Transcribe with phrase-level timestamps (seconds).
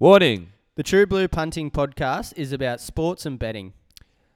[0.00, 0.54] Warning.
[0.76, 3.74] The True Blue Punting Podcast is about sports and betting.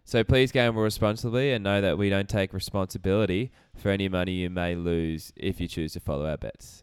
[0.04, 4.50] So please gamble responsibly and know that we don't take responsibility for any money you
[4.50, 6.82] may lose if you choose to follow our bets.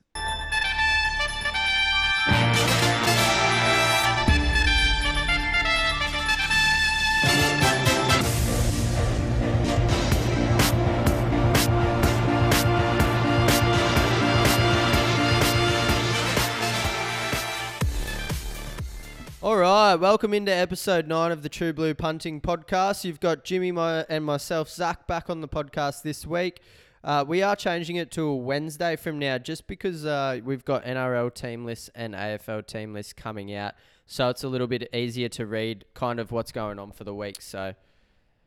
[19.44, 23.04] All right, welcome into episode nine of the True Blue Punting Podcast.
[23.04, 26.62] You've got Jimmy my, and myself, Zach, back on the podcast this week.
[27.04, 30.86] Uh, we are changing it to a Wednesday from now just because uh, we've got
[30.86, 33.74] NRL team lists and AFL team lists coming out.
[34.06, 37.16] So it's a little bit easier to read kind of what's going on for the
[37.16, 37.42] week.
[37.42, 37.74] So,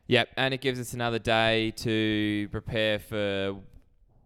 [0.07, 3.57] Yep, and it gives us another day to prepare for,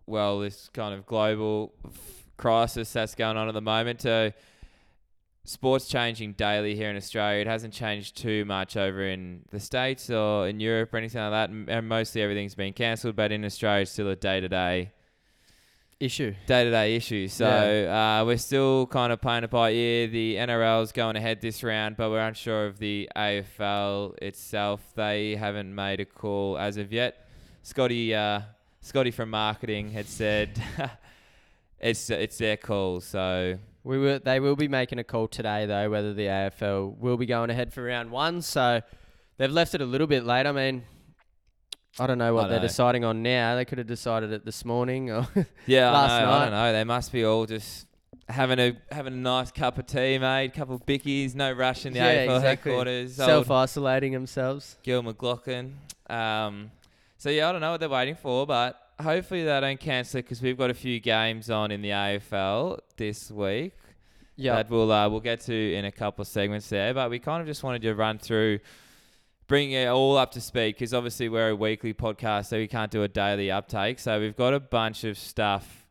[0.05, 4.01] well, this kind of global f- crisis that's going on at the moment.
[4.01, 4.33] So,
[5.49, 7.41] sports changing daily here in Australia.
[7.41, 11.31] It hasn't changed too much over in the States or in Europe or anything like
[11.31, 11.49] that.
[11.49, 14.91] And- mostly everything's been cancelled, but in Australia, it's still a day to day
[15.99, 16.35] issue.
[16.45, 17.27] day to day issue.
[17.27, 20.07] So uh, we're still kind of playing it by ear.
[20.07, 24.81] The NRL's going ahead this round, but we're unsure of the AFL itself.
[24.95, 27.27] They haven't made a call as of yet.
[27.63, 28.41] Scotty, uh,
[28.81, 30.61] Scotty from marketing had said
[31.79, 33.01] it's it's their call.
[33.01, 33.57] So
[33.89, 37.25] We will, they will be making a call today, though, whether the AFL will be
[37.25, 38.43] going ahead for round one.
[38.43, 38.81] So
[39.37, 40.45] they've left it a little bit late.
[40.45, 40.83] I mean,
[41.97, 42.67] I don't know what I they're know.
[42.67, 43.55] deciding on now.
[43.55, 45.09] They could have decided it this morning.
[45.09, 45.27] Or
[45.65, 46.71] yeah, Last I, know, I don't know.
[46.73, 47.87] They must be all just.
[48.27, 50.53] Having a having a nice cup of tea, mate.
[50.53, 52.71] Couple of bickies, no rush in the Yeah, AFL exactly.
[52.71, 53.15] headquarters.
[53.15, 54.77] Self isolating themselves.
[54.83, 55.71] Gil McLachlan.
[56.07, 56.69] Um,
[57.17, 60.23] so yeah, I don't know what they're waiting for, but hopefully they don't cancel it
[60.23, 63.73] because we've got a few games on in the AFL this week
[64.35, 64.55] Yeah.
[64.55, 66.93] that we'll uh, we'll get to in a couple of segments there.
[66.93, 68.59] But we kind of just wanted to run through,
[69.47, 72.91] bring it all up to speed because obviously we're a weekly podcast, so we can't
[72.91, 73.99] do a daily uptake.
[73.99, 75.85] So we've got a bunch of stuff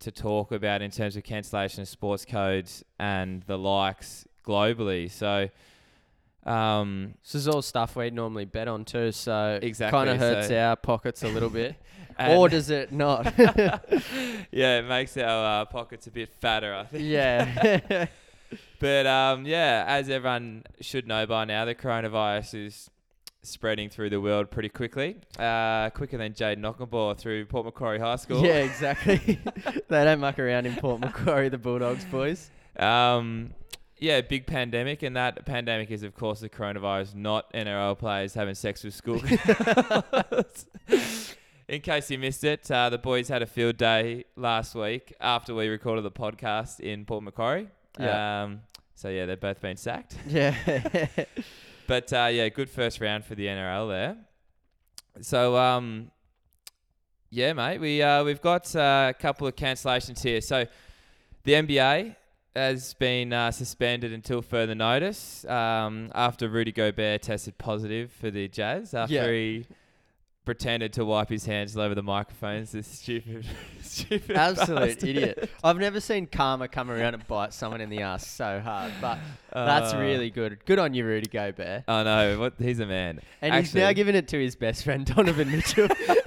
[0.00, 5.10] to talk about in terms of cancellation of sports codes and the likes globally.
[5.10, 5.48] So.
[6.44, 10.48] Um, This is all stuff we'd normally bet on too, so Exactly, kind of hurts
[10.48, 11.76] so- our pockets a little bit.
[12.18, 13.32] or does it not?
[13.38, 17.04] yeah, it makes our uh, pockets a bit fatter, I think.
[17.04, 18.06] yeah.
[18.78, 22.90] But um, yeah, as everyone should know by now, the coronavirus is
[23.42, 25.16] spreading through the world pretty quickly.
[25.38, 28.44] Uh, quicker than Jayden Okunbor through Port Macquarie High School.
[28.44, 29.16] yeah, exactly.
[29.88, 32.50] they don't muck around in Port Macquarie, the Bulldogs boys.
[32.76, 33.54] Um,
[33.98, 38.56] yeah, big pandemic, and that pandemic is, of course, the coronavirus, not NRL players having
[38.56, 39.20] sex with school.
[41.72, 45.54] In case you missed it, uh, the boys had a field day last week after
[45.54, 47.66] we recorded the podcast in Port Macquarie.
[47.98, 48.42] Yeah.
[48.42, 48.60] Um,
[48.94, 50.16] so yeah, they've both been sacked.
[50.28, 50.54] Yeah.
[51.86, 54.16] But uh, yeah, good first round for the NRL there.
[55.22, 56.10] So um,
[57.30, 60.42] yeah, mate, we uh, we've got uh, a couple of cancellations here.
[60.42, 60.66] So
[61.44, 62.16] the NBA
[62.54, 68.46] has been uh, suspended until further notice um, after Rudy Gobert tested positive for the
[68.48, 69.30] Jazz after Yeah.
[69.32, 69.66] he
[70.44, 72.72] pretended to wipe his hands all over the microphones.
[72.72, 73.46] This stupid,
[73.82, 75.08] stupid, Absolute bastard.
[75.08, 75.50] idiot.
[75.64, 79.18] I've never seen karma come around and bite someone in the ass so hard, but
[79.52, 80.58] that's Uh, really good.
[80.64, 81.84] Good on you, Rudy Gobert.
[81.86, 82.38] I know.
[82.40, 83.20] What he's a man.
[83.40, 85.88] And he's now giving it to his best friend Donovan Mitchell.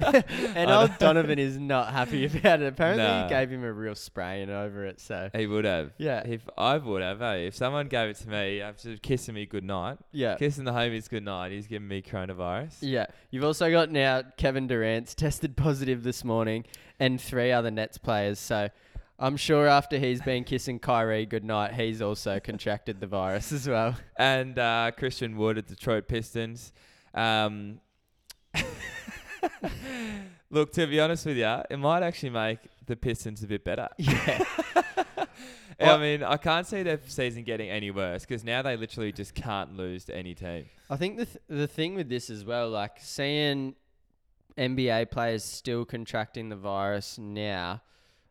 [0.54, 0.96] and old.
[0.98, 2.66] Donovan is not happy about it.
[2.68, 5.00] Apparently, he gave him a real spraying over it.
[5.00, 5.90] So He would have.
[5.98, 6.20] Yeah.
[6.26, 7.34] If I would have, eh?
[7.48, 11.52] If someone gave it to me after kissing me goodnight, yeah, kissing the homies goodnight,
[11.52, 12.76] he's giving me coronavirus.
[12.80, 13.06] yeah.
[13.30, 14.05] You've also got now
[14.36, 16.64] Kevin Durant's tested positive this morning,
[16.98, 18.38] and three other Nets players.
[18.38, 18.68] So.
[19.18, 23.96] I'm sure after he's been kissing Kyrie goodnight, he's also contracted the virus as well.
[24.18, 26.74] And uh, Christian Wood at Detroit Pistons.
[27.14, 27.80] Um,
[30.50, 33.88] look, to be honest with you, it might actually make the Pistons a bit better.
[33.96, 34.44] Yeah.
[35.78, 39.34] I mean, I can't see their season getting any worse because now they literally just
[39.34, 40.66] can't lose to any team.
[40.88, 43.74] I think the th- the thing with this as well, like seeing
[44.58, 47.82] NBA players still contracting the virus now,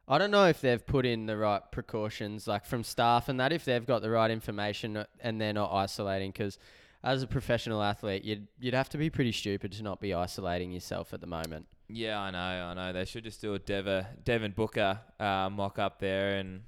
[0.07, 3.51] I don't know if they've put in the right precautions, like from staff and that,
[3.51, 6.31] if they've got the right information and they're not isolating.
[6.31, 6.59] Because
[7.03, 10.71] as a professional athlete, you'd you'd have to be pretty stupid to not be isolating
[10.71, 11.65] yourself at the moment.
[11.87, 12.93] Yeah, I know, I know.
[12.93, 16.61] They should just do a Deva, Devin Booker uh, mock up there and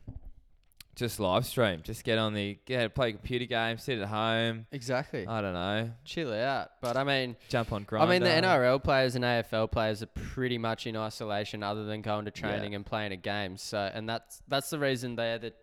[0.98, 1.82] just live stream.
[1.84, 4.66] Just get on the get play a computer game, sit at home.
[4.72, 5.26] Exactly.
[5.26, 6.72] I don't know, Chill out.
[6.82, 10.58] But I mean, jump on I mean, the NRL players and AFL players are pretty
[10.58, 12.42] much in isolation, other than going to Yeah.
[12.50, 13.56] training and playing a game.
[13.58, 15.54] So, and that's that's the reason they're the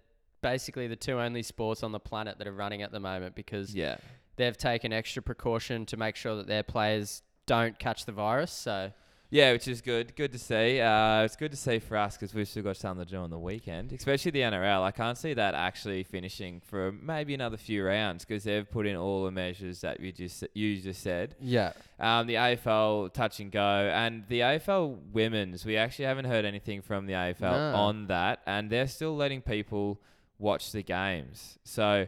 [0.41, 3.75] basically the two only sports on the planet that are running at the moment because
[3.75, 3.97] Yeah.
[4.37, 8.53] they've taken extra precaution to make sure that their players don't catch the virus.
[8.53, 8.93] So
[9.35, 10.15] Yeah, which is good.
[10.15, 10.81] Good to see.
[10.81, 13.31] Uh, it's good to see for us because we've still got something to do on
[13.31, 14.81] the weekend, especially the NRL.
[14.85, 18.95] I can't see that actually finishing for maybe another few rounds because they've put in
[18.95, 21.35] all the measures that you just you just said.
[21.41, 23.61] yeah, Um, the AFL touch and go,
[23.93, 25.65] and the AFL women's.
[25.65, 27.41] We actually haven't heard anything from the AFL
[27.73, 27.75] No.
[27.77, 30.01] on that, and they're still letting people
[30.39, 31.59] watch the games.
[31.65, 32.07] So,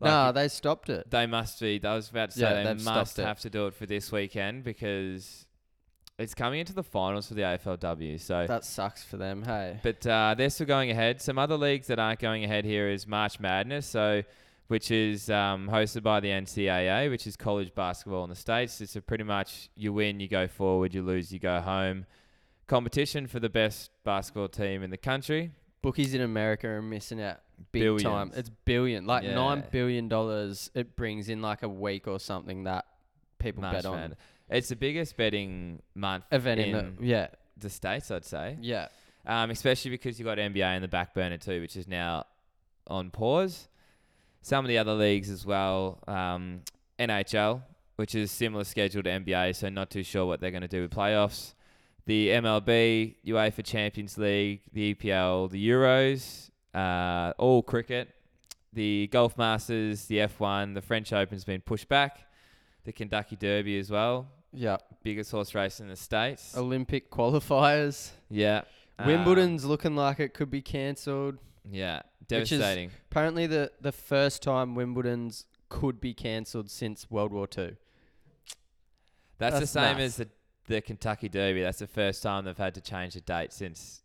[0.00, 1.08] like, no, they stopped it.
[1.12, 1.80] they must be.
[1.84, 3.24] I was about to say Yeah, they must it.
[3.24, 5.43] have to do it for this weekend because
[6.18, 8.20] it's coming into the finals for the AFLW.
[8.20, 9.42] So, That sucks for them.
[9.42, 11.20] Hey, but uh, they're still going ahead.
[11.20, 13.86] Some other leagues that aren't going ahead here is March Madness.
[13.86, 14.22] So.
[14.68, 18.80] Which is um, hosted by the NCAA, which is college basketball in the states.
[18.80, 22.06] It's a pretty much you win, you go forward, you lose, you go home.
[22.66, 25.50] Competition for the best basketball team in the country.
[25.82, 27.40] bookies in America are missing out
[27.72, 28.28] big time.
[28.30, 28.36] Billions.
[28.38, 29.34] It's billion, like Yeah.
[29.34, 30.70] nine billion dollars.
[30.74, 32.86] It brings in like a week or something that
[33.38, 33.96] people March bet on.
[33.96, 34.18] Madness.
[34.48, 38.58] It's the biggest betting month Event in, in, the yeah, the states, I'd say.
[38.60, 38.88] yeah.
[39.26, 42.26] um, especially because you've got NBA in the back burner too, which is now
[42.86, 43.68] on pause.
[44.42, 46.60] Some of the other leagues as well, um,
[46.98, 47.62] NHL,
[47.96, 50.82] which is similar schedule to NBA, so not too sure what they're going to do
[50.82, 51.54] with playoffs.
[52.06, 58.10] The MLB, UEFA Champions League, the EPL, the Euros, uh, all cricket,
[58.74, 62.26] the Golf Masters, the F1, the French Open's been pushed back,
[62.84, 66.56] the Kentucky Derby as well, Yeah, biggest horse race in the states.
[66.56, 68.10] Olympic qualifiers.
[68.30, 68.62] Yeah.
[68.98, 71.38] Um, Wimbledon's looking like it could be cancelled.
[71.70, 72.90] Yeah, devastating.
[73.10, 77.76] Apparently, the the first time Wimbledon's could be cancelled since World War Two.
[79.38, 80.00] That's, the same nuts.
[80.00, 80.28] as the,
[80.68, 81.62] the Kentucky Derby.
[81.62, 84.02] That's the first time they've had to change the date since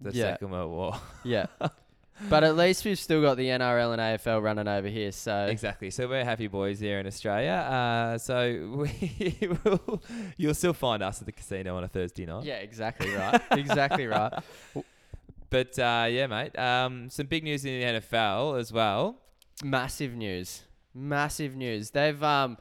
[0.00, 0.32] the Yeah.
[0.32, 0.94] Second World War.
[1.24, 1.46] Yeah,
[2.28, 5.12] but at least we've still got the NRL and AFL running over here.
[5.12, 5.90] So exactly.
[5.90, 7.52] So we're happy boys here in Australia.
[7.52, 10.02] Uh, so we will,
[10.36, 12.44] you'll still find us at the casino on a Thursday night.
[12.44, 13.40] yeah, exactly right.
[13.52, 14.32] exactly right.
[15.50, 16.58] But uh, yeah, mate.
[16.58, 19.16] Um, some big news in the NFL as well.
[19.64, 20.62] Massive news.
[20.94, 21.90] Massive news.
[21.90, 22.58] They've um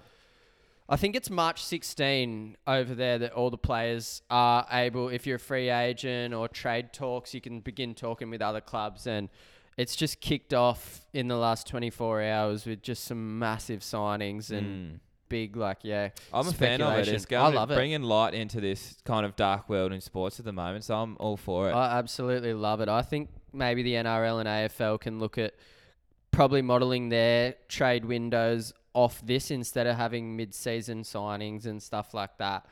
[0.88, 5.38] I think it's March 16 over there that all the players are able if you're
[5.38, 9.30] a free agent or trade talks you can begin talking with other clubs and
[9.78, 14.66] it's just kicked off in the last 24 hours with just some massive signings and
[14.96, 15.00] Mm.
[15.28, 17.08] big like yeah I'm a fan of it.
[17.08, 17.76] It's I love it.
[17.76, 20.84] bringing light into this kind of dark world in sports at the moment.
[20.84, 21.74] So I'm all for it.
[21.74, 22.90] I absolutely love it.
[22.90, 25.56] I think maybe the NRL and AFL can look at
[26.30, 32.38] probably modeling their trade windows off this instead of having mid-season signings and stuff like
[32.40, 32.66] that.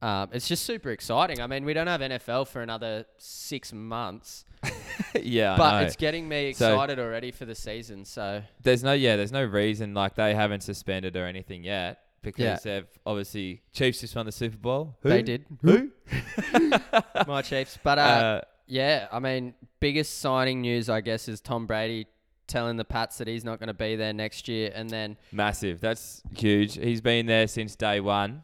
[0.00, 1.40] Um, it's just super exciting.
[1.40, 4.44] I mean, we don't have NFL for another six months,
[5.22, 8.04] yeah, but it's getting me So- excited already for the season.
[8.04, 12.42] So there's no yeah, there's no reason like they haven't suspended or anything yet because
[12.42, 12.56] Yeah.
[12.64, 14.96] they've obviously Chiefs just won the Super Bowl.
[15.02, 15.44] they did.
[15.62, 15.90] Who?
[17.28, 21.66] My Chiefs, but uh, Uh, Yeah, I mean, biggest signing news, I guess, is Tom
[21.66, 22.06] Brady
[22.46, 25.80] telling the Pats that he's not going to be there next year, and then massive.
[25.80, 26.74] That's huge.
[26.76, 28.42] He's been there since day one,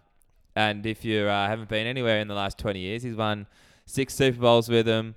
[0.57, 3.47] and if you uh, haven't been anywhere in the last 20 years, he's won
[3.87, 5.15] six Super Bowls with them.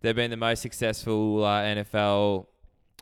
[0.00, 2.46] They've been the most successful uh, NFL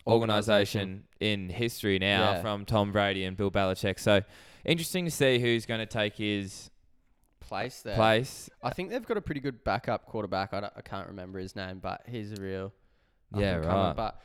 [0.06, 2.42] organization in history now Yeah.
[2.42, 3.98] from Tom Brady and Bill Belichick.
[3.98, 4.22] So
[4.64, 6.70] interesting to see who's going to take his
[7.40, 7.96] place there.
[7.96, 8.48] place.
[8.62, 10.52] I think they've got a pretty good backup quarterback.
[10.54, 12.72] I, I can't remember his name, but he's a real
[13.34, 13.94] Yeah, right.
[13.94, 14.20] But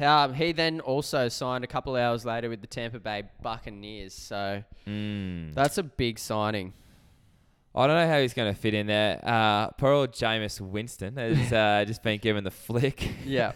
[0.00, 4.62] um, he then also signed a couple hours later with the Tampa Bay Buccaneers, so
[4.86, 5.54] Mm.
[5.54, 6.72] that's a big signing.
[7.74, 9.20] I don't know how he's going to fit in there.
[9.22, 13.10] Uh, poor old Jameis Winston has uh, just been given the flick.
[13.24, 13.52] Yeah,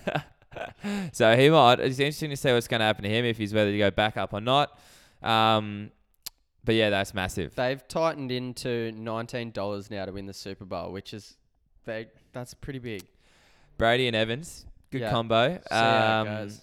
[1.12, 1.80] so he might.
[1.80, 3.90] It's interesting to see what's going to happen to him if he's whether to go
[3.90, 4.78] back up or not.
[5.22, 5.90] Um,
[6.64, 7.54] but yeah, that's massive.
[7.54, 11.36] they've tightened into nineteen dollars now to win the Super Bowl, which is
[11.86, 12.08] they.
[12.32, 13.02] That's pretty big.
[13.78, 15.10] Brady and Evans, good Yeah.
[15.10, 15.54] combo.
[15.54, 16.60] See how it Um, goes.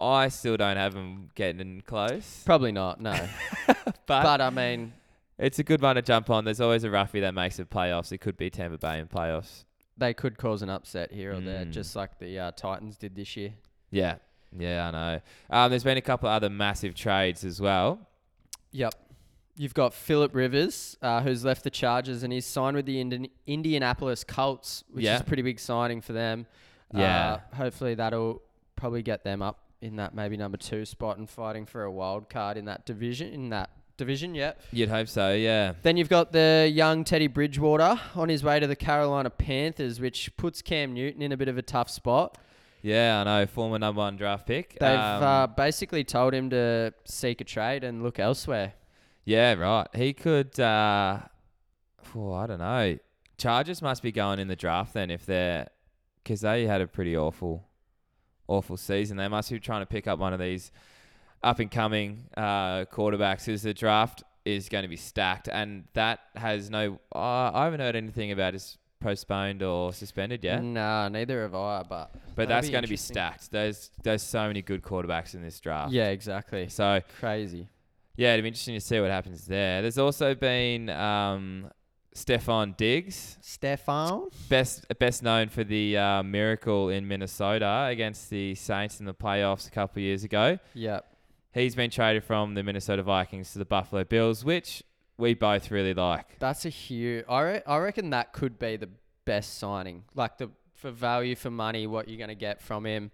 [0.00, 3.00] I still don't have them getting in close, Probably not.
[3.00, 3.12] No,
[3.66, 4.92] but, but I mean,
[5.38, 6.44] it's a good one to jump on.
[6.44, 8.10] There's always a roughie that makes it playoffs.
[8.12, 9.64] It could be Tampa Bay in playoffs.
[9.98, 11.72] they could cause an upset here or there, Mm.
[11.72, 13.52] just like the uh, Titans did this year.
[13.90, 14.14] Yeah,
[14.58, 15.20] yeah, I know.
[15.50, 18.00] Um, there's been a couple of other massive trades as well.
[18.72, 18.94] Yep.
[19.56, 23.30] You've got Philip Rivers, uh, who's left the Chargers, and he's signed with the Indi-
[23.46, 25.16] Indianapolis Colts, which Yeah.
[25.16, 26.46] is a pretty big signing for them.
[26.94, 27.38] Yeah.
[27.52, 28.42] Uh, hopefully that'll
[28.76, 32.28] probably get them up in that maybe number two spot and fighting for a wild
[32.28, 33.32] card in that division.
[33.32, 34.52] In that division, yeah.
[34.72, 35.74] You'd hope so, yeah.
[35.82, 40.34] Then you've got the young Teddy Bridgewater on his way to the Carolina Panthers, which
[40.36, 42.38] puts Cam Newton in a bit of a tough spot.
[42.82, 43.46] Yeah, I know.
[43.46, 44.78] Former number one draft pick.
[44.80, 48.72] They've Um, uh, basically told him to seek a trade and look elsewhere.
[49.26, 49.86] yeah, right.
[49.94, 50.58] He could.
[50.58, 51.18] Uh,
[52.16, 52.98] oh, I don't know.
[53.36, 55.68] Chargers must be going in the draft then if they're
[56.30, 57.64] because they had a pretty awful,
[58.46, 59.16] awful season.
[59.16, 60.70] They must be trying to pick up one of these
[61.42, 63.46] up and coming uh, quarterbacks.
[63.46, 67.00] Because the draft is going to be stacked, and that has no.
[67.12, 70.62] Uh, I haven't heard anything about it's postponed or suspended yet.
[70.62, 71.82] Nah, neither have I.
[71.82, 73.50] But But that's going to be stacked.
[73.50, 75.92] There's there's so many good quarterbacks in this draft.
[75.92, 76.68] yeah, exactly.
[76.68, 77.66] So Crazy.
[78.14, 79.82] yeah, it'll be interesting to see what happens there.
[79.82, 81.72] There's also been um,
[82.14, 84.32] Stefon Diggs, Stefon.
[84.48, 89.68] best best known for the uh, miracle in Minnesota against the Saints in the playoffs
[89.68, 90.58] a couple of years ago.
[90.74, 91.06] Yep.
[91.52, 94.82] He's been traded from the Minnesota Vikings to the Buffalo Bills, which
[95.18, 96.38] we both really like.
[96.38, 97.24] That's a huge.
[97.28, 98.88] I, re- I reckon that could be the
[99.24, 100.04] best signing.
[100.14, 103.12] Like the for value for money, what you're gonna get from him.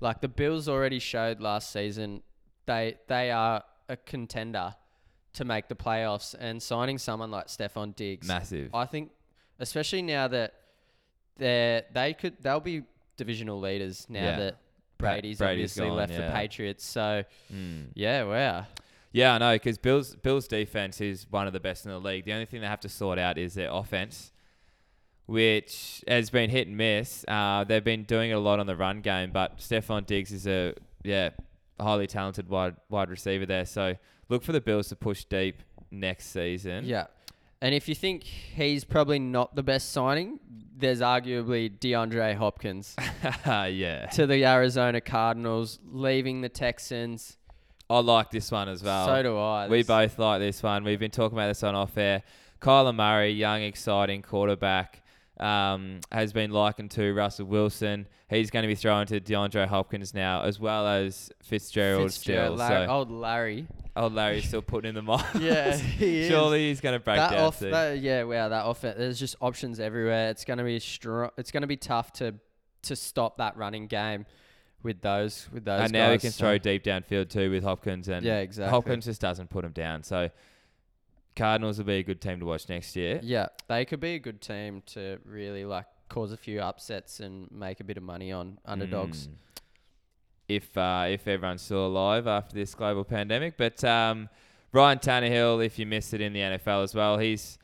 [0.00, 2.22] Like the Bills already showed last season,
[2.66, 4.74] they they are a contender
[5.36, 8.74] to make the playoffs, and signing someone like Stefon Diggs, Massive.
[8.74, 9.10] I think,
[9.58, 10.54] especially now that
[11.38, 12.82] they they could they'll be
[13.16, 14.36] divisional leaders now Yeah.
[14.38, 14.56] that
[14.98, 16.26] Brady's, Brady's obviously gone, left yeah.
[16.26, 16.84] the Patriots.
[16.84, 17.88] So Mm.
[17.94, 18.66] yeah, wow.
[19.12, 22.24] Yeah, I know because Bills Bills defense is one of the best in the league.
[22.24, 24.32] The only thing they have to sort out is their offense,
[25.26, 27.24] which has been hit and miss.
[27.26, 30.46] Uh, they've been doing it a lot on the run game, but Stefon Diggs is
[30.46, 31.30] a yeah
[31.80, 33.64] highly talented wide wide receiver there.
[33.66, 33.96] So
[34.28, 36.84] look for the Bills to push deep next season.
[36.84, 37.06] Yeah.
[37.62, 40.38] And if you think he's probably not the best signing,
[40.76, 42.94] there's arguably DeAndre Hopkins
[43.46, 44.06] yeah.
[44.12, 47.38] to the Arizona Cardinals, leaving the Texans.
[47.88, 49.06] I like this one as well.
[49.06, 49.68] so do I.
[49.68, 50.84] We This- both like this one.
[50.84, 52.22] We've been talking about this on off air.
[52.60, 55.02] Kyler Murray, young, exciting quarterback,
[55.38, 58.06] um, has been likened to Russell Wilson.
[58.28, 62.68] He's going to be thrown to DeAndre Hopkins now, as well as Fitzgerald, Fitzgerald, still.
[62.68, 63.66] Larry, so old Larry.
[63.96, 65.24] old Larry's still putting in the miles.
[65.38, 66.28] Yeah, he is.
[66.28, 68.96] Surely he's going to break that down off, that, yeah, wow, that offense.
[68.98, 70.30] There's just options everywhere.
[70.30, 71.30] It's gonna be strong.
[71.36, 72.34] It's gonna be tough to
[72.82, 74.26] to stop that running game
[74.82, 75.82] with those with those.
[75.82, 78.70] and now he can so- throw deep downfield too with Hopkins, and Yeah, exactly.
[78.70, 80.02] Hopkins just doesn't put him down.
[80.02, 80.30] So
[81.36, 83.20] Cardinals will be a good team to watch next year.
[83.22, 87.50] Yeah, they could be a good team to really like cause a few upsets and
[87.50, 89.28] make a bit of money on underdogs.
[89.28, 89.32] Mm.
[90.48, 94.28] If uh, if everyone's still alive after this global pandemic, but um,
[94.72, 97.58] Ryan Tannehill, if you missed it in the NFL as well, he's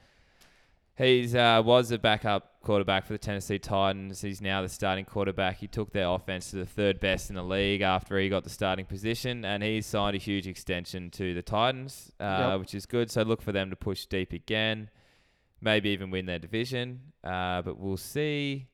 [0.96, 4.20] he's uh, was a backup quarterback for the Tennessee Titans.
[4.20, 5.58] He's now the starting quarterback.
[5.58, 8.50] He took their offense to the third best in the league after he got the
[8.50, 12.60] starting position, and he's signed a huge extension to the Titans, uh, Yep.
[12.60, 13.10] which is good.
[13.10, 14.90] So look for them to push deep again,
[15.60, 17.00] maybe even win their division.
[17.24, 18.68] Uh, but we'll see.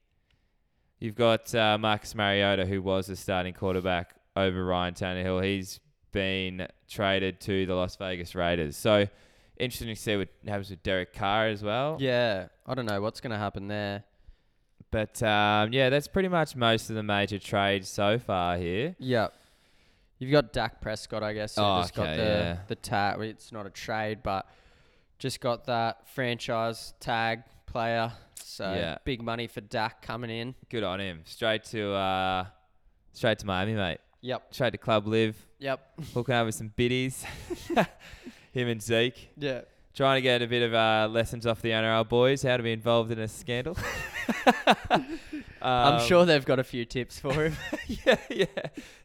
[1.00, 5.44] You've got uh, Marcus Mariota, who was the starting quarterback over Ryan Tannehill.
[5.44, 5.80] He's
[6.12, 8.76] been traded to the Las Vegas Raiders.
[8.76, 9.06] So
[9.58, 11.96] interesting to see what happens with Derek Carr as well.
[12.00, 14.04] Yeah, I don't know what's gonna happen there.
[14.90, 18.96] But um, yeah, that's pretty much most of the major trades so far here.
[18.98, 19.34] Yep.
[20.18, 22.56] You've got Dak Prescott, I guess, who Oh, just got the yeah.
[22.66, 23.20] the tag.
[23.20, 24.46] It's not a trade, but
[25.18, 28.12] just got that franchise tag player.
[28.42, 28.96] So Yeah.
[29.04, 30.54] big money for Dak coming in.
[30.70, 31.20] Good on him.
[31.26, 32.46] Straight to uh,
[33.12, 33.98] straight to Miami, mate.
[34.22, 34.54] Yep.
[34.54, 35.36] Straight to Club Live.
[35.60, 35.80] Yep.
[36.14, 37.24] Hooking up with some biddies.
[38.58, 39.30] him and Zeke.
[39.36, 39.62] Yeah.
[39.94, 42.72] Trying to get a bit of uh, lessons off the NRL boys, how to be
[42.72, 43.76] involved in a scandal.
[45.60, 47.56] I'm Um, sure they've got a few tips for him.
[47.88, 48.46] yeah, yeah.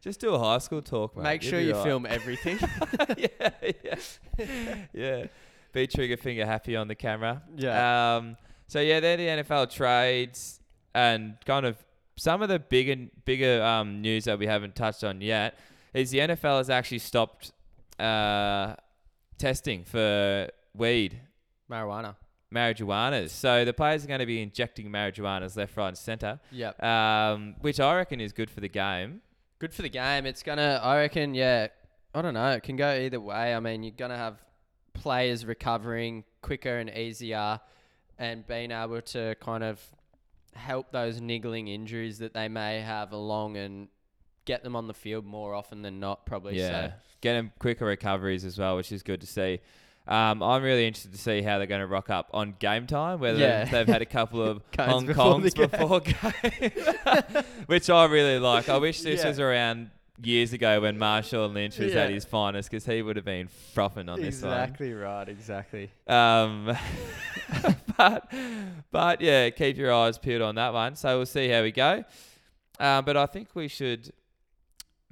[0.01, 1.23] Just do a high school talk, mate.
[1.23, 1.83] Make You'll sure you right.
[1.83, 2.59] film everything.
[3.17, 5.25] yeah, yeah, yeah.
[5.71, 7.41] Be trigger finger happy on the camera.
[7.55, 8.17] Yeah.
[8.17, 8.37] Um.
[8.67, 10.59] So yeah, they're the NFL trades
[10.93, 11.77] and kind of
[12.17, 15.57] some of the bigger bigger um news that we haven't touched on yet
[15.95, 17.51] is the NFL has actually stopped
[17.99, 18.75] uh
[19.37, 21.19] testing for weed
[21.69, 22.15] Marijuana.
[22.53, 23.29] marijuanas.
[23.31, 26.81] So the players are going to be injecting marijuanas left, right, and center, Yep.
[26.83, 29.21] um, which I reckon is good for the game.
[29.59, 30.25] Good for the game.
[30.25, 30.79] It's gonna.
[30.83, 31.33] I reckon.
[31.33, 31.67] Yeah.
[32.13, 32.51] I don't know.
[32.51, 33.55] It can go either way.
[33.55, 34.43] I mean, you're gonna have
[34.93, 37.59] players recovering quicker and easier,
[38.19, 39.79] and being able to kind of
[40.53, 43.87] help those niggling injuries that they may have along and
[44.45, 46.25] get them on the field more often than not.
[46.25, 46.57] Probably.
[46.57, 46.93] Yeah, So.
[47.21, 49.59] get them quicker recoveries as well, which is good to see.
[50.05, 53.19] Um, I'm really interested to see how they're going to rock up on game time.
[53.21, 53.63] Whether Yeah.
[53.71, 58.67] they've had a couple of Hong before the Kongs before game, which I really like.
[58.67, 59.29] I wish this Yeah.
[59.29, 63.25] was around years ago when Marshawn Lynch was at his finest because he would have
[63.25, 64.51] been frothing on this one.
[64.51, 65.27] Exactly right.
[65.29, 65.89] Exactly.
[66.07, 66.77] Um,
[67.97, 68.31] but
[68.91, 70.95] but yeah, keep your eyes peeled on that one.
[70.95, 72.03] So we'll see how we go.
[72.79, 74.11] Uh, but I think we should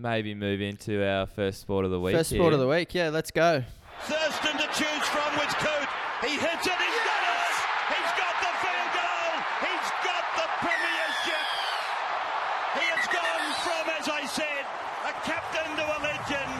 [0.01, 2.15] maybe move into our first sport of the week.
[2.15, 2.93] First sport of the week.
[2.93, 3.63] Yeah, let's go.
[4.01, 5.88] Thurston to choose from with Coot.
[6.25, 6.74] He hits it.
[6.74, 7.53] He's got it.
[7.93, 9.34] He's got the field goal.
[9.62, 11.46] He's got the premiership.
[12.81, 14.65] He has gone from, as I said,
[15.05, 16.53] a captain to a legend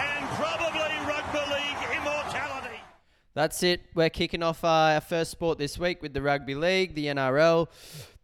[0.00, 2.80] and probably rugby league immortality.
[3.34, 3.82] That's it.
[3.94, 7.68] We're kicking off uh, our first sport this week with the rugby league, the NRL.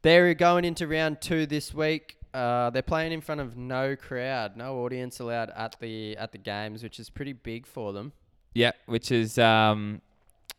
[0.02, 2.16] They're going into round two this week.
[2.36, 6.38] Uh, they're playing in front of no crowd, no audience allowed at the at the
[6.38, 8.12] games, which is pretty big for them.
[8.52, 10.02] Yeah, which is um,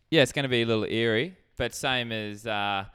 [0.09, 2.85] yeah, it's going to be a little eerie, but same as uh,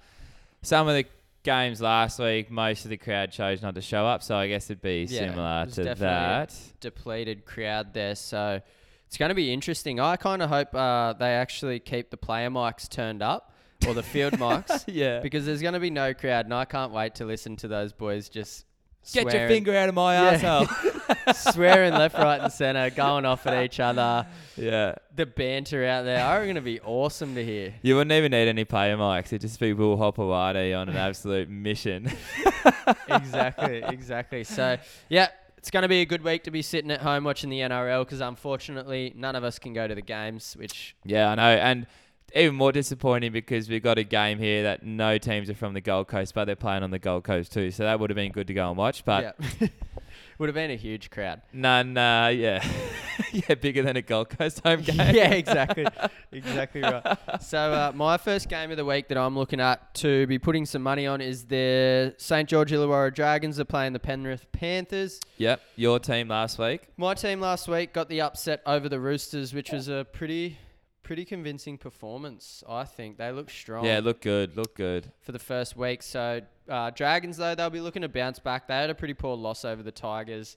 [0.63, 1.05] some of the
[1.45, 2.51] games last week.
[2.51, 5.31] Most of the crowd chose not to show up, so I guess it'd be Yeah,
[5.31, 6.57] similar there's to that.
[6.81, 8.61] Depleted crowd there, so
[9.07, 10.01] it's going to be interesting.
[10.01, 13.53] I kind of hope uh, they actually keep the player mics turned up
[13.87, 16.91] or the field mics yeah, because there's going to be no crowd, and I can't
[16.91, 18.65] wait to listen to those boys just
[19.13, 20.39] get your finger out of my Yeah.
[20.39, 21.35] arsehole.
[21.53, 24.27] swearing left, right, and center, going off at each other.
[24.57, 24.95] yeah.
[25.15, 27.75] The banter out there are going to be awesome to hear.
[27.83, 29.27] You wouldn't even need any player mics.
[29.27, 32.11] It'd just be Will Hopoate on an absolute mission.
[33.09, 34.45] exactly, exactly.
[34.45, 34.79] So,
[35.09, 35.29] yeah,
[35.59, 38.05] it's going to be a good week to be sitting at home watching the NRL
[38.05, 41.43] because unfortunately none of us can go to the games, which Yeah, I know.
[41.43, 41.87] And
[42.35, 45.81] even more disappointing because we've got a game here that no teams are from the
[45.81, 47.71] Gold Coast, but they're playing on the Gold Coast too.
[47.71, 49.05] So that would have been good to go and watch.
[49.05, 49.69] But yeah,
[50.39, 51.43] would have been a huge crowd.
[51.53, 52.65] none, uh, yeah.
[53.33, 54.97] yeah, bigger than a Gold Coast home game.
[54.97, 55.87] yeah, exactly,
[56.33, 57.19] exactly right.
[57.41, 60.67] So uh, my first game of the week that I'm looking at to be putting
[60.67, 65.21] some money on is the St George Illawarra Dragons are playing the Penrith Panthers.
[65.37, 65.61] Yep.
[65.77, 66.89] Your team last week.
[66.97, 70.59] My team last week got the upset over the Roosters, which was a pretty,
[71.03, 72.63] pretty convincing performance.
[72.69, 73.85] I think they look strong.
[73.85, 74.57] Yeah, look good.
[74.57, 75.13] Look good.
[75.21, 76.03] for the first week.
[76.03, 78.69] So uh, Dragons though they'll be looking to bounce back.
[78.69, 80.57] They had a pretty poor loss over the Tigers.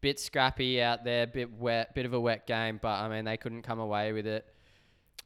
[0.00, 3.36] Bit scrappy out there, bit wet, bit of a wet game, but I mean they
[3.36, 4.46] couldn't come away with it.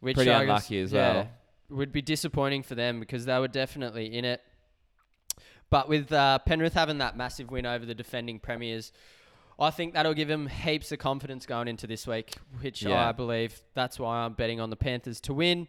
[0.01, 1.29] Which Pretty I guess- unlucky as yeah, well.
[1.71, 4.41] Would be disappointing for them because they were definitely in it.
[5.71, 8.93] But with uh, Penrith having that massive win over the defending premiers,
[9.63, 13.09] I think that'll give him heaps of confidence going into this week, which Yeah.
[13.09, 15.69] I believe that's why I'm betting on the Panthers to win.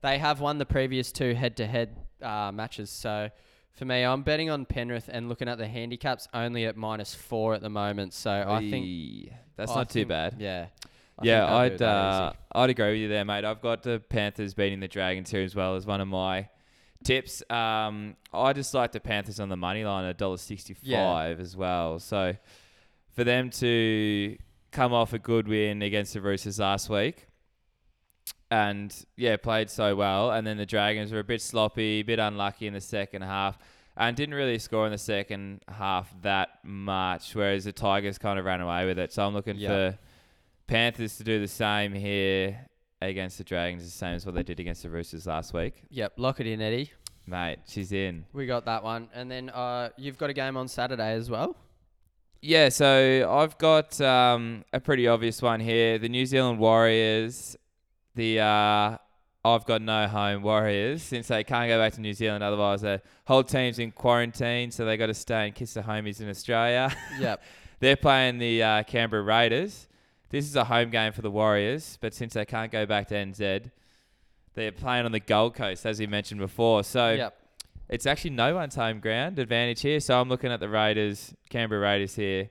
[0.00, 3.30] They have won the previous two head-to-head uh, matches, so
[3.72, 7.54] for me, I'm betting on Penrith and looking at the handicaps only at minus four
[7.54, 8.12] at the moment.
[8.12, 10.36] So I think that's I not too bad.
[10.38, 10.66] Yeah.
[11.18, 12.32] I yeah, think I'd uh.
[12.52, 13.44] I'd agree with you there, mate.
[13.44, 16.48] I've got the Panthers beating the Dragons here as well as one of my
[17.04, 17.42] tips.
[17.50, 21.56] Um, I just like the Panthers on the money line at dollar sixty five as
[21.56, 21.98] well.
[21.98, 22.34] So
[23.12, 24.36] for them to
[24.70, 27.26] come off a good win against the Roosters last week.
[28.50, 30.30] And yeah, played so well.
[30.30, 33.58] And then the Dragons were a bit sloppy, a bit unlucky in the second half,
[33.96, 37.34] and didn't really score in the second half that much.
[37.34, 39.12] Whereas the Tigers kind of ran away with it.
[39.12, 39.68] So I'm looking Yeah.
[39.92, 39.98] for
[40.66, 42.66] Panthers to do the same here
[43.00, 45.82] against the Dragons, the same as what they did against the Roosters last week.
[45.90, 46.90] Yep, lock it in, Eddie.
[47.26, 48.24] Mate, she's in.
[48.32, 51.56] We got that one, and then uh, you've got a game on Saturday as well.
[52.44, 55.98] Yeah, so I've got um, a pretty obvious one here.
[55.98, 57.56] The New Zealand Warriors,
[58.16, 58.98] the uh,
[59.44, 62.42] I've got no home Warriors since they can't go back to New Zealand.
[62.42, 66.20] Otherwise, the whole team's in quarantine, so they got to stay and kiss the homies
[66.20, 66.94] in Australia.
[67.20, 67.42] Yep.
[67.78, 69.88] They're playing the uh, Canberra Raiders.
[70.30, 73.14] This is a home game for the Warriors, but since they can't go back to
[73.14, 73.70] NZ,
[74.54, 76.84] they're playing on the Gold Coast, as you mentioned before.
[76.84, 77.36] So yep.
[77.92, 80.00] It's actually no one's home ground advantage here.
[80.00, 82.50] So I'm looking at the Raiders, Canberra Raiders here,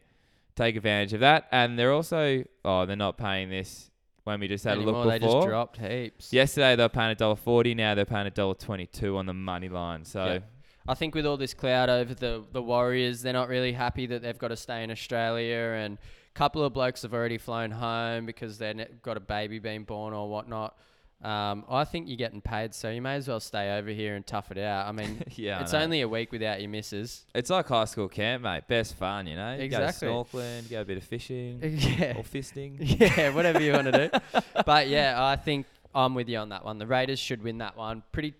[0.55, 1.47] take advantage of that.
[1.51, 3.89] And they're also, oh, they're not paying this
[4.23, 6.31] when we just had a Anymore, look they just dropped heaps.
[6.31, 7.73] Yesterday they were paying a dollar forty.
[7.73, 10.05] Now they're paying a dollar twenty-two on the money line.
[10.05, 10.39] So Yeah.
[10.87, 14.21] I think with all this cloud over the, the Warriors, they're not really happy that
[14.21, 15.75] they've got to stay in Australia.
[15.77, 19.83] And a couple of blokes have already flown home because they've got a baby being
[19.83, 20.75] born or whatnot.
[21.23, 24.25] Um, I think you're getting paid, so you may as well stay over here and
[24.25, 24.87] tough it out.
[24.87, 25.79] I mean, yeah, I it's know.
[25.79, 27.25] only a week without your missus.
[27.35, 28.67] it's like high school camp, mate.
[28.67, 29.53] Best fun, you know.
[29.55, 30.07] You Exactly.
[30.07, 32.17] Go snorkeling, go a bit of fishing yeah.
[32.17, 32.77] or fisting.
[32.99, 34.41] yeah, whatever you want to do.
[34.65, 36.79] But yeah, I think I'm with you on that one.
[36.79, 38.01] The Raiders should win that one.
[38.11, 38.33] Pretty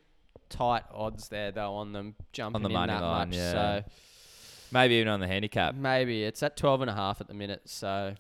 [0.50, 3.38] tight odds there though on them jumping the in money that line, much.
[3.38, 3.52] yeah.
[3.52, 3.84] So
[4.74, 5.76] Maybe even on the handicap.
[5.76, 7.62] maybe it's at 12 and a half at the minute.
[7.66, 8.16] So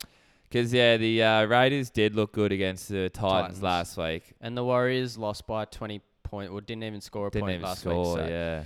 [0.51, 3.63] Because yeah, the uh, Raiders did look good against the Titans, Titans.
[3.63, 4.33] last week.
[4.41, 7.63] and the Warriors lost by 20 point or didn't even score a Didn't point even
[7.65, 8.15] last score.
[8.17, 8.25] week.
[8.25, 8.63] So yeah.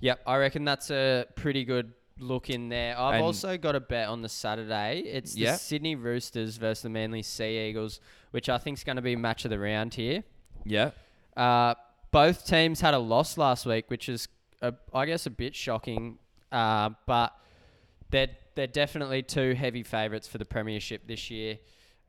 [0.00, 2.98] yep, I reckon that's a pretty good look in there.
[2.98, 5.00] I've And- also got a bet on the Saturday.
[5.00, 5.58] It's the Yep.
[5.58, 9.44] Sydney Roosters versus the Manly Sea Eagles, which I think is going to be match
[9.44, 10.24] of the round here.
[10.64, 10.92] Yeah.
[11.36, 11.74] Uh,
[12.12, 14.26] both teams had a loss last week, which is,
[14.62, 16.18] a, I guess, a bit shocking.
[16.50, 17.34] Uh, but
[18.08, 21.58] they're they're definitely two heavy favourites for the premiership this year.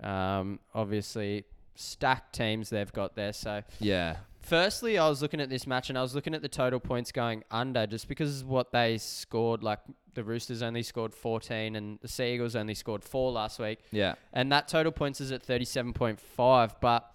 [0.01, 3.33] Um, obviously, stacked teams they've got there.
[3.33, 4.17] So, Yeah.
[4.41, 7.11] firstly, I was looking at this match and I was looking at the total points
[7.11, 9.61] going under just because of what they scored.
[9.61, 9.79] Like
[10.13, 13.79] the Roosters only scored 14 and the Sea Eagles only scored four last week.
[13.91, 14.15] Yeah.
[14.33, 16.75] And that total points is at 37.5.
[16.81, 17.11] But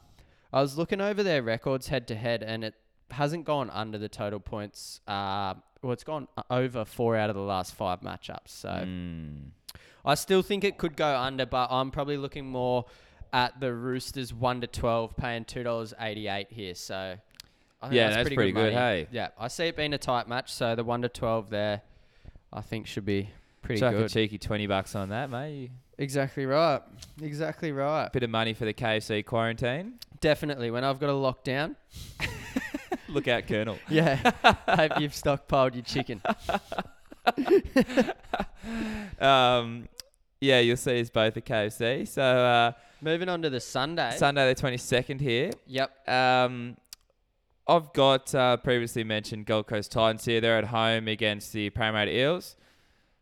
[0.52, 2.74] I was looking over their records head to head and it
[3.12, 5.00] hasn't gone under the total points.
[5.06, 8.48] Uh, well, it's gone over four out of the last five matchups.
[8.48, 9.50] So Mm.
[10.04, 12.86] I still think it could go under, but I'm probably looking more
[13.32, 16.74] at the Roosters 1 to 12, paying $2.88 here.
[16.74, 17.16] So
[17.80, 18.74] I think Yeah, that's pretty good, money.
[18.74, 19.06] hey?
[19.12, 20.52] Yeah, I see it being a tight match.
[20.52, 21.82] So the 1 to 12 there,
[22.52, 23.30] I think should be
[23.62, 25.70] pretty Chuck a cheeky 20 bucks on that, mate.
[25.98, 26.82] Exactly right.
[27.22, 28.12] Exactly right.
[28.12, 29.94] Bit of money for the KFC quarantine.
[30.20, 30.70] Definitely.
[30.70, 31.76] When I've got a lockdown,
[33.12, 33.78] Look out, Colonel.
[33.88, 34.32] yeah,
[34.66, 36.22] hope you've stockpiled your chicken.
[39.20, 39.88] um,
[40.40, 42.08] yeah, you'll see us both at KFC.
[42.08, 42.72] So uh,
[43.02, 44.14] Moving on to the Sunday.
[44.16, 45.50] Sunday the 22nd here.
[45.66, 46.08] yep.
[46.08, 46.76] Um,
[47.68, 50.40] I've got uh, previously mentioned Gold Coast Titans here.
[50.40, 52.56] They're at home against the Parramatta Eels.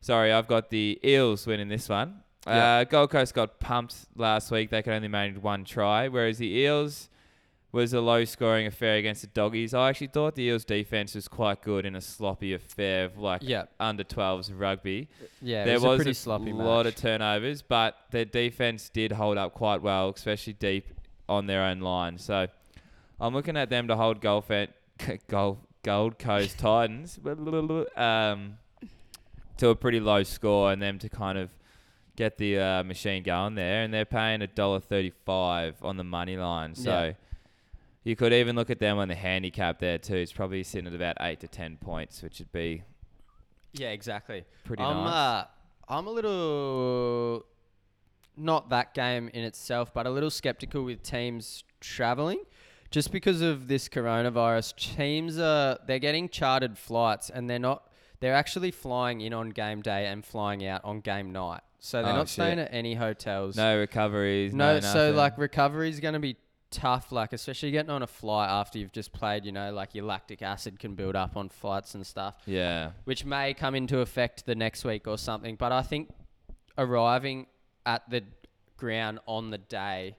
[0.00, 2.22] Sorry, I've got the Eels winning this one.
[2.46, 4.70] Uh, Gold Coast got pumped last week.
[4.70, 7.10] They could only manage one try, whereas the Eels
[7.72, 9.74] was a low scoring affair against the Doggies.
[9.74, 13.42] I actually thought the Eels defense was quite good in a sloppy affair of like
[13.44, 13.64] Yeah.
[13.78, 15.08] under 12s rugby
[15.40, 15.64] Yeah.
[15.64, 16.94] there it was, was a pretty a sloppy lot match.
[16.94, 20.88] of turnovers, but their defense did hold up quite well, especially deep
[21.28, 22.18] on their own line.
[22.18, 22.48] So
[23.20, 24.68] I'm looking at them to hold Gold, Fan-
[25.28, 27.20] Gold, Gold Coast Titans
[27.96, 28.58] um,
[29.58, 31.50] to a pretty low score, and them to kind of
[32.16, 33.82] get the uh, machine going there.
[33.84, 37.04] And they're paying a dollar thirty-five on the money line, so.
[37.04, 37.12] Yeah.
[38.02, 40.16] You could even look at them on the handicap there too.
[40.16, 42.82] It's probably sitting at about eight to ten points, which would be
[43.72, 44.44] Yeah, exactly.
[44.64, 45.14] pretty I'm, nice.
[45.14, 45.44] uh,
[45.88, 47.44] I'm a little
[48.36, 52.40] not that game in itself, but a little skeptical with teams traveling,
[52.90, 54.76] just because of this coronavirus.
[54.96, 57.86] Teams are they're getting chartered flights, and they're not.
[58.20, 61.60] They're actually flying in on game day and flying out on game night.
[61.80, 63.56] So they're Oh, not staying at any hotels.
[63.56, 64.52] no recoveries.
[64.54, 65.16] No, No, so nothing.
[65.16, 66.36] like recovery is going to be
[66.70, 69.44] tough, like especially getting on a flight after you've just played.
[69.44, 73.24] You know, like your lactic acid can build up on flights and stuff yeah, which
[73.24, 75.56] may come into effect the next week or something.
[75.56, 76.10] But I think
[76.78, 77.46] arriving
[77.86, 78.22] at the
[78.76, 80.16] ground on the day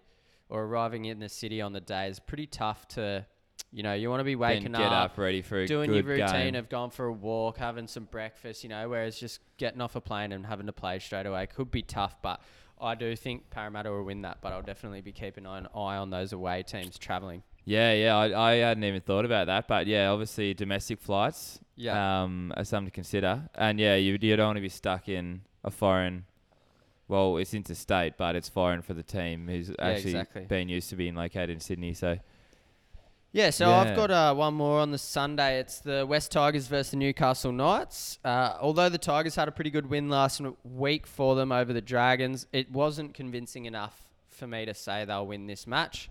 [0.50, 3.26] or arriving in the city on the day is pretty tough to,
[3.72, 6.56] you know, you want to be waking get up, ready for doing your routine game.
[6.56, 10.02] of going for a walk, having some breakfast, you know, whereas just getting off a
[10.02, 12.22] plane and having to play straight away could be tough.
[12.22, 12.42] But
[12.82, 16.10] I do think Parramatta will win that, but I'll definitely be keeping an eye on
[16.10, 17.44] those away teams travelling.
[17.66, 18.16] yeah, yeah.
[18.18, 22.24] I, I hadn't even thought about that, but yeah, obviously domestic flights Yeah.
[22.24, 23.50] um, are something to consider.
[23.56, 26.26] And yeah, you you don't want to be stuck in a foreign.
[27.08, 30.46] Well, it's interstate, but it's foreign for the team who's actually exactly.
[30.46, 31.94] been used to being located in Sydney.
[31.94, 32.18] So
[33.34, 33.78] Yeah, so Yeah.
[33.78, 35.60] I've got uh, one more on the Sunday.
[35.60, 38.20] It's the West Tigers versus the Newcastle Knights.
[38.26, 41.82] Uh, although the Tigers had a pretty good win last week for them over the
[41.82, 43.98] Dragons, it wasn't convincing enough
[44.30, 46.10] for me to say they'll win this match,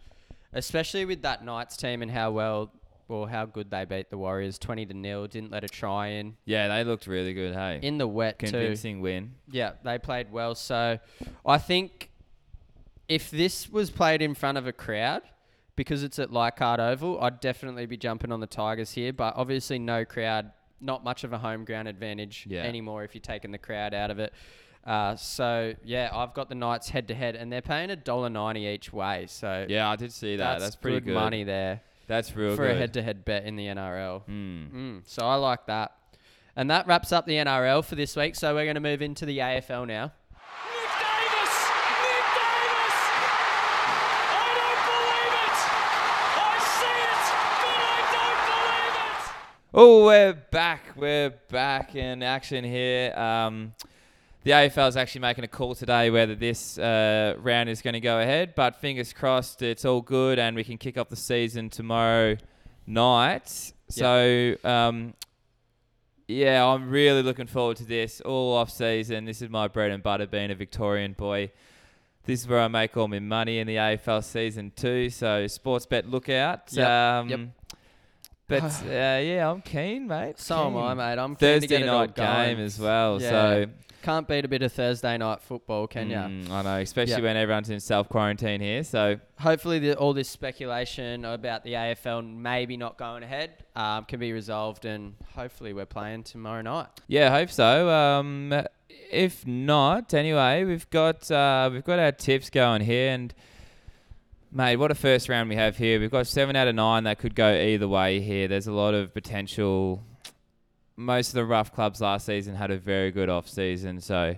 [0.55, 2.73] especially with that Knights team and how well
[3.09, 5.27] or how good they beat the Warriors, twenty to nil.
[5.27, 7.55] Didn't let a try in yeah, they looked really good.
[7.55, 8.47] Hey, in the wet too.
[8.47, 9.33] convincing win.
[9.51, 10.55] Yeah, they played well.
[10.55, 10.99] So
[11.45, 12.11] I think
[13.09, 15.23] if this was played in front of a crowd,
[15.81, 19.15] because it's at Leichhardt Oval, I'd definitely be jumping on the Tigers here.
[19.15, 22.65] But obviously, no crowd, not much of a home ground advantage Yeah.
[22.65, 24.35] anymore if you're taking the crowd out of it.
[24.85, 28.29] Uh, so yeah, I've got the Knights head to head, and they're paying a dollar
[28.29, 29.25] ninety each way.
[29.27, 30.61] So Yeah, I did see that.
[30.61, 31.15] That's, pretty good, good.
[31.15, 32.77] money there That's real for good.
[32.77, 34.23] a head to head bet in the NRL.
[34.29, 34.71] Mm.
[34.71, 35.93] Mm, so I like that.
[36.57, 38.35] And that wraps up the NRL for this week.
[38.37, 40.13] So we're going to move into the AFL now.
[49.73, 50.83] Oh, we're back.
[50.97, 53.15] We're back in action here.
[53.17, 53.75] Um,
[54.43, 58.01] the AFL is actually making a call today whether this uh, round is going to
[58.01, 61.71] go ahead, but fingers crossed it's all good and we can kick off the season
[61.71, 62.37] tomorrow
[62.87, 63.73] night.
[63.89, 65.15] So, um,
[66.27, 69.25] yeah, I'm really looking forward to this all off season.
[69.25, 71.53] This is my bread and butter being a Victorian boy.
[72.25, 75.11] This is where I make all my money in the AFL season too.
[75.11, 76.73] So, sports bet lookout.
[76.73, 77.41] Yep, Um, yep.
[78.51, 78.91] But uh,
[79.23, 80.39] yeah, I'm keen, mate.
[80.39, 81.19] So am I, mate.
[81.19, 83.21] I'm keen to Thursday get it all night game as well.
[83.23, 83.31] Yeah.
[83.31, 83.67] So
[84.03, 86.23] Can't beat a bit of Thursday night football, can ya?
[86.25, 87.21] mm, I know, especially Yeah.
[87.21, 88.83] when everyone's in self quarantine here.
[88.83, 94.19] So Hopefully, the, all this speculation about the AFL maybe not going ahead um, can
[94.21, 96.89] be resolved, and hopefully, we're playing tomorrow night.
[97.09, 97.89] yeah, I hope so.
[97.91, 98.53] Um,
[99.11, 103.33] if not, anyway, we've got uh, we've got our tips going here, and
[104.53, 106.01] mate, what a first round we have here.
[106.01, 108.49] We've got seven out of nine that could go either way here.
[108.49, 110.03] There's a lot of potential.
[110.97, 114.37] Most of the rough clubs last season had a very good off season, so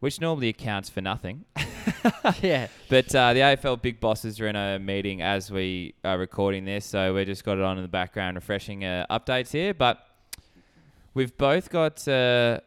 [0.00, 1.44] which normally accounts for nothing.
[2.40, 2.68] yeah.
[2.88, 6.84] But uh, the AFL big bosses are in a meeting as we are recording this,
[6.84, 9.72] so we just got it on in the background, refreshing uh, updates here.
[9.72, 10.06] But
[11.14, 12.60] we've both got, uh,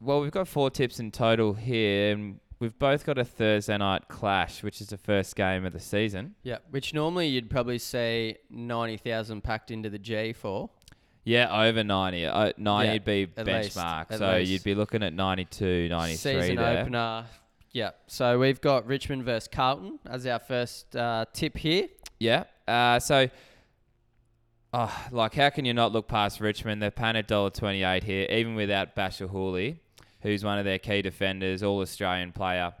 [0.00, 4.06] well, we've got four tips in total here, and we've both got a Thursday night
[4.08, 6.34] clash, which is the first game of the season.
[6.42, 6.58] Yeah.
[6.70, 10.70] Which normally you'd probably see 90,000 packed into the G for.
[11.24, 12.26] Yeah, over 90.
[12.26, 14.50] Uh, 90 Yeah, would be at least, benchmark, at so least.
[14.50, 16.78] you'd be looking at 92, 93 Season there.
[16.80, 17.24] opener.
[17.72, 17.90] Yeah.
[18.06, 21.88] So we've got Richmond versus Carlton as our first uh, tip here.
[22.18, 22.44] Yeah.
[22.66, 23.28] Uh, so,
[24.72, 26.82] oh, like, how can you not look past Richmond?
[26.82, 29.78] They're paying a dollar twenty-eight here, even without Bachar Houli,
[30.22, 32.72] who's one of their key defenders, all Australian player.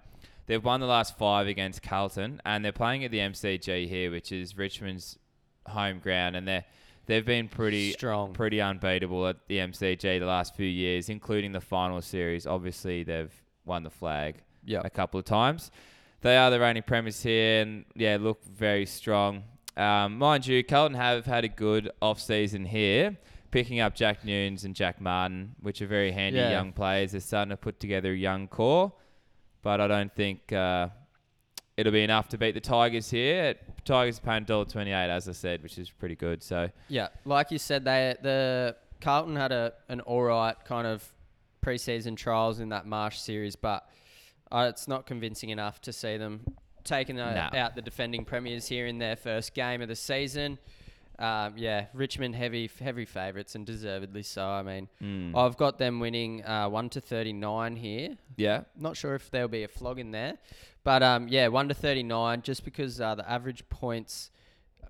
[0.46, 4.32] They've won the last five against Carlton, and they're playing at the MCG here, which
[4.32, 5.18] is Richmond's
[5.68, 6.64] home ground, and they're
[7.06, 8.32] they've been pretty Strong.
[8.32, 12.46] pretty unbeatable at the MCG the last few years, including the final series.
[12.46, 13.32] Obviously, they've
[13.64, 14.80] won the flag Yeah.
[14.84, 15.70] a couple of times.
[16.22, 19.44] They are the reigning premiers here, and yeah, look very strong.
[19.76, 23.16] Um, mind you, Carlton have had a good off season here,
[23.50, 26.50] picking up Jack Newnes and Jack Martin, which are very handy Yeah.
[26.50, 27.12] young players.
[27.12, 28.92] They're starting to put together a young core,
[29.62, 30.88] but I don't think uh,
[31.76, 33.54] it'll be enough to beat the Tigers here.
[33.84, 36.42] Tigers are paying dollar twenty eight, as I said, which is pretty good.
[36.42, 41.08] So Yeah, like you said, they the Carlton had a an all right kind of
[41.64, 43.88] preseason trials in that Marsh series, but
[44.52, 46.44] uh, it's not convincing enough to see them
[46.84, 47.24] taking No.
[47.24, 50.58] out the defending premiers here in their first game of the season.
[51.20, 54.44] Um, yeah, Richmond heavy heavy favourites and deservedly so.
[54.46, 58.16] I mean, mm, I've got them winning uh, one to thirty nine here.
[58.36, 60.38] yeah, Not sure if there'll be a flog in there,
[60.82, 62.40] but um, yeah, one to thirty nine.
[62.42, 64.30] Just because uh, the average points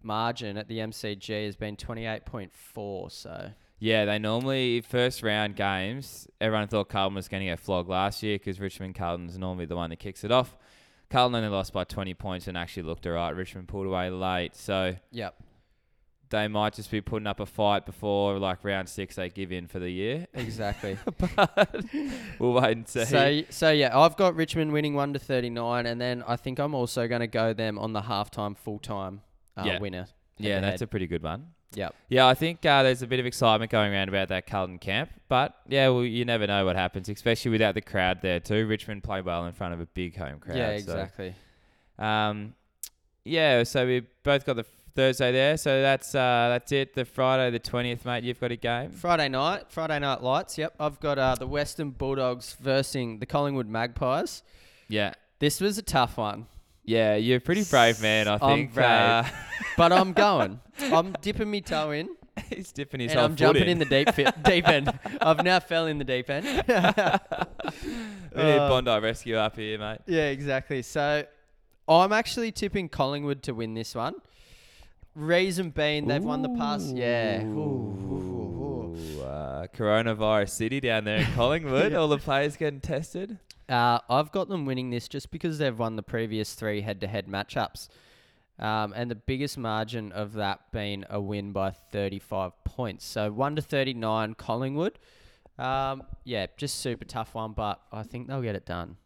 [0.03, 3.11] margin at the MCG has been twenty eight point four.
[3.11, 6.29] So Yeah, they normally first round games.
[6.41, 9.77] Everyone thought Carlton was going to get flogged last year because Richmond Carlton's normally the
[9.77, 10.57] one that kicks it off.
[11.11, 13.35] Carlton only lost by 20 points and actually looked alright.
[13.35, 15.35] Richmond pulled away late, so yep,
[16.31, 19.17] they might just be putting up a fight before like round six.
[19.17, 20.97] They give in for the year, exactly.
[21.19, 21.85] but
[22.39, 23.05] we'll wait and see.
[23.05, 26.59] so so yeah, I've got Richmond winning one to thirty nine, and then I think
[26.59, 29.21] I'm also going to go them on the halftime full time
[29.57, 29.79] uh, Yeah.
[29.81, 30.07] winner.
[30.39, 31.49] yeah, that's a pretty good one.
[31.75, 31.95] yep.
[32.09, 35.11] Yeah, I think uh, there's a bit of excitement going around about that Carlton camp,
[35.29, 38.67] but yeah, well, you never know what happens, especially without the crowd there too.
[38.67, 40.57] Richmond play well in front of a big home crowd.
[40.57, 41.35] yeah, so- exactly.
[41.99, 42.55] Um,
[43.25, 45.57] yeah, so we both got the Thursday there.
[45.57, 46.95] So that's uh, that's it.
[46.95, 48.25] The Friday the twentieth, mate.
[48.25, 48.91] You've got a game.
[48.91, 50.59] Friday night, Friday night lights.
[50.59, 54.43] Yep, I've got uh, the Western Bulldogs versing the Collingwood Magpies.
[54.89, 56.47] Yeah, This was a tough one.
[56.85, 57.15] yeah.
[57.15, 58.43] You're a pretty brave man, I think.
[58.43, 58.75] I'm think.
[58.75, 58.87] brave.
[58.87, 59.25] Uh,
[59.77, 60.59] but I'm going.
[60.81, 62.09] I'm dipping my toe in,
[62.49, 63.69] he's dipping his and I'm jumping in.
[63.69, 64.93] in the deep fi- deep end.
[65.21, 66.45] I've now fell in the deep end.
[68.35, 69.99] we need Uh, Bondi Rescue up here, mate.
[70.07, 70.83] yeah, exactly.
[70.83, 71.25] So
[71.89, 74.15] I'm actually tipping Collingwood to win this one.
[75.15, 76.95] Reason being, they've won the past.
[76.95, 77.43] Yeah.
[77.45, 81.93] Ooh, ooh, uh, coronavirus city down there in Collingwood.
[81.93, 81.99] Yeah.
[81.99, 83.39] All the players getting tested.
[83.69, 87.89] Uh, I've got them winning this just because they've won the previous three head-to-head matchups.
[88.59, 93.07] Um, and the biggest margin of that being a win by 35 points.
[93.07, 94.99] So 1 to 39 Collingwood.
[95.59, 98.97] Um, yeah, just super tough one, but I think they'll get it done.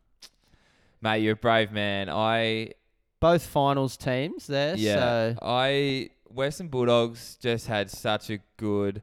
[1.00, 2.08] Mate, you're a brave man.
[2.08, 2.72] I
[3.24, 4.76] Both finals teams there.
[4.76, 9.00] Yeah, So I Western Bulldogs just had such a good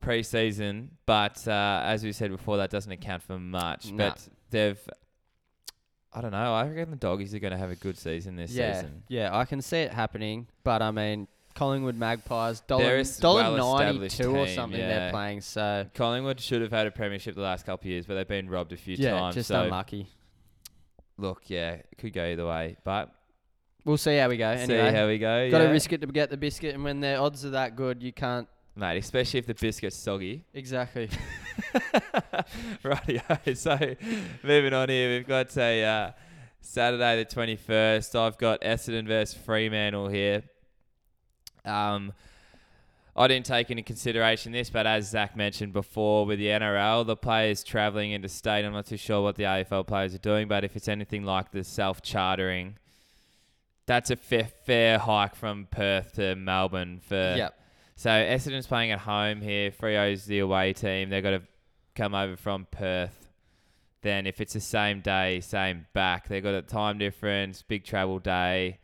[0.00, 3.90] preseason, but uh, as we said before, that doesn't account for much.
[3.90, 3.96] Nah.
[3.96, 4.78] But they've,
[6.12, 6.54] I don't know.
[6.54, 9.02] I reckon the doggies are going to have a good season this yeah, season.
[9.08, 10.46] yeah, I can see it happening.
[10.62, 14.86] But I mean, Collingwood Magpies, dollar dollar well-established ninety two or something yeah.
[14.86, 15.40] they're playing.
[15.40, 18.48] So Collingwood should have had a premiership the last couple of years, but they've been
[18.48, 19.34] robbed a few yeah, times.
[19.34, 20.06] just so unlucky.
[21.18, 23.12] look, yeah, it could go either way, but
[23.84, 24.48] We'll see how we go.
[24.48, 25.50] Anyway, see how we go.
[25.50, 25.70] got to yeah.
[25.70, 28.48] risk it to get the biscuit, and when the odds are that good, you can't.
[28.76, 28.96] mate.
[28.96, 30.44] Especially if the biscuit's soggy.
[30.54, 31.10] Exactly.
[32.82, 33.56] Rightio.
[33.56, 33.78] So
[34.42, 36.10] moving on here, we've got a uh,
[36.60, 38.16] Saturday the twenty first.
[38.16, 40.44] I've got Essendon versus Fremantle here.
[41.66, 42.12] Um,
[43.16, 47.16] I didn't take into consideration this, but as Zach mentioned before, with the NRL, the
[47.16, 50.64] players travelling into state, I'm not too sure what the AFL players are doing, but
[50.64, 52.76] if it's anything like the self chartering,
[53.86, 57.58] that's a fair, fair hike from Perth to Melbourne for yep.
[57.96, 59.70] so Essendon's playing at home here.
[59.70, 61.10] Freo's the away team.
[61.10, 61.42] They've got to
[61.94, 63.28] come over from Perth.
[64.02, 68.18] then if it's the same day, same back, they've got a time difference, big travel
[68.18, 68.78] day,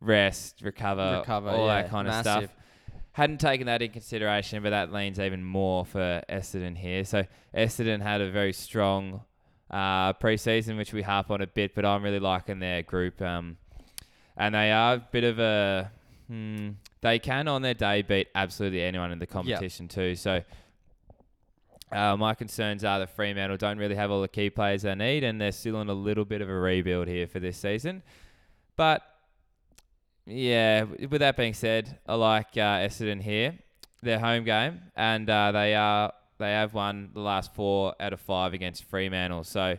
[0.00, 2.44] rest, recover, Recover, all yeah, that kind of stuff.
[3.12, 7.04] Hadn't taken that in consideration, but that leans even more for Essendon here.
[7.04, 9.22] So Essendon had a very strong
[9.70, 13.20] uh, preseason, which we harp on a bit, but I'm really liking their group.
[13.20, 13.56] Um,
[14.40, 15.92] and they are a bit of a.
[16.26, 16.70] Hmm,
[17.02, 20.14] they can on their day beat absolutely anyone in the competition too.
[20.16, 20.42] So
[21.92, 25.24] uh, my concerns are that Fremantle don't really have all the key players they need,
[25.24, 28.02] and they're still in a little bit of a rebuild here for this season.
[28.76, 29.02] But
[30.24, 33.58] yeah, with that being said, I like uh, Essendon here.
[34.02, 38.20] Their home game, and uh, they are they have won the last four out of
[38.20, 39.44] five against Fremantle.
[39.44, 39.76] So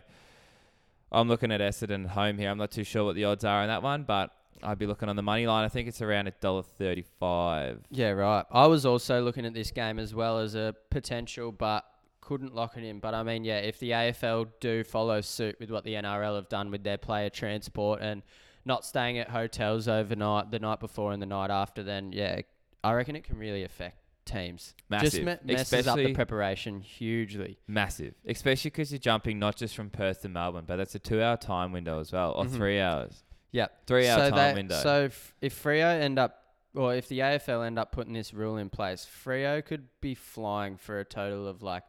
[1.10, 2.48] I'm looking at Essendon home here.
[2.48, 4.30] I'm not too sure what the odds are on that one, but
[4.62, 5.64] I'd be looking on the money line.
[5.64, 7.80] I think it's around a dollar thirty-five.
[7.90, 8.44] Yeah, right.
[8.50, 11.84] I was also looking at this game as well as a potential, but
[12.20, 13.00] couldn't lock it in.
[13.00, 16.48] But I mean, yeah, if the AFL do follow suit with what the NRL have
[16.48, 18.22] done with their player transport and
[18.64, 22.40] not staying at hotels overnight the night before and the night after, then yeah,
[22.84, 24.74] I reckon it can really affect teams.
[24.88, 27.58] Massive, Just me- messes up the preparation hugely.
[27.66, 31.38] Massive, especially because you're jumping not just from Perth to Melbourne, but that's a two-hour
[31.38, 32.50] time window as well, or Mhm.
[32.54, 33.24] three hours.
[33.52, 34.80] Yeah, Three-hour so time they- window.
[34.82, 36.38] So if, if Freo end up,
[36.74, 40.76] or if the AFL end up putting this rule in place, Freo could be flying
[40.78, 41.82] for a total of like,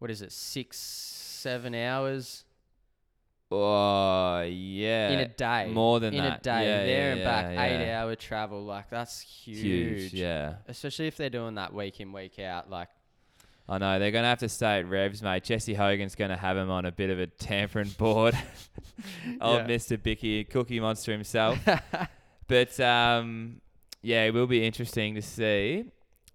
[0.00, 2.42] what is it, six, seven hours
[3.48, 5.70] Oh yeah, in a day.
[5.72, 6.40] more than in that.
[6.40, 8.64] a day, Yeah, there yeah, and back, yeah, eight hour travel.
[8.64, 9.58] Like that's huge.
[9.60, 10.14] huge.
[10.14, 12.68] Yeah, Especially if they're doing that week in, week out.
[12.68, 12.88] Like,
[13.68, 15.42] I know they're gonna have to stay at Revs, mate.
[15.42, 18.36] Jesse Hogan's gonna have him on a bit of a tampering board.
[19.40, 19.66] Old Yeah.
[19.66, 21.58] Mister Bicky Cookie Monster himself.
[22.48, 23.60] but um,
[24.02, 25.86] yeah, it will be interesting to see.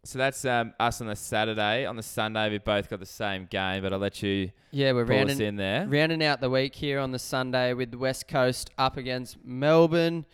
[0.04, 1.86] So that's um, us on the Saturday.
[1.86, 5.04] On the Sunday, we both got the same game, but I'll let you yeah, we're
[5.06, 5.86] rounding, in there.
[5.88, 10.26] rounding out the week here on the Sunday with the West Coast up against Melbourne.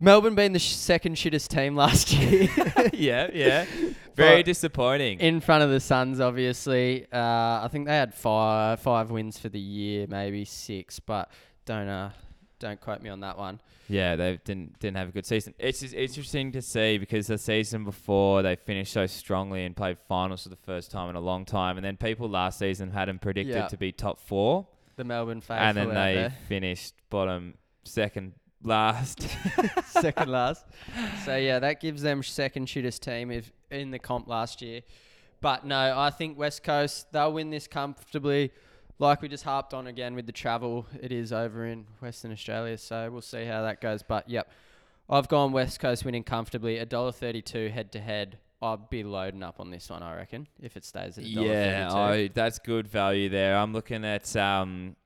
[0.00, 2.48] Melbourne being the sh- second shittest team last year.
[2.94, 3.66] yeah, yeah.
[4.16, 5.20] Very disappointing.
[5.20, 7.06] in front of the Suns, obviously.
[7.12, 7.18] Uh,
[7.64, 11.30] I think they had five five wins for the year, maybe six, but
[11.64, 12.10] don't uh,
[12.58, 13.60] don't quote me on that one.
[13.88, 15.54] Yeah, they didn't didn't have a good season.
[15.58, 19.98] It's just interesting to see because the season before they finished so strongly and played
[20.08, 23.08] finals for the first time in a long time, and then people last season had
[23.08, 23.66] them predicted Yeah.
[23.68, 26.34] to be top four, The Melbourne faithful and then out they there.
[26.48, 29.26] finished bottom second last.
[29.86, 30.66] second last.
[31.24, 34.80] So yeah, that gives them second shittest team if in the comp last year.
[35.40, 38.52] But no, I think West Coast they'll win this comfortably.
[38.98, 42.76] Like we just harped on again with the travel, it is over in Western Australia,
[42.76, 44.02] so we'll see how that goes.
[44.02, 44.50] But yep,
[45.08, 46.78] I've gone West Coast winning comfortably.
[46.78, 48.38] A dollar thirty-two head to head.
[48.62, 51.94] I'd be loading up on this one, I reckon, if it stays at yeah, $1.32.
[51.94, 53.56] oh, that's good value there.
[53.56, 54.96] I'm looking at um,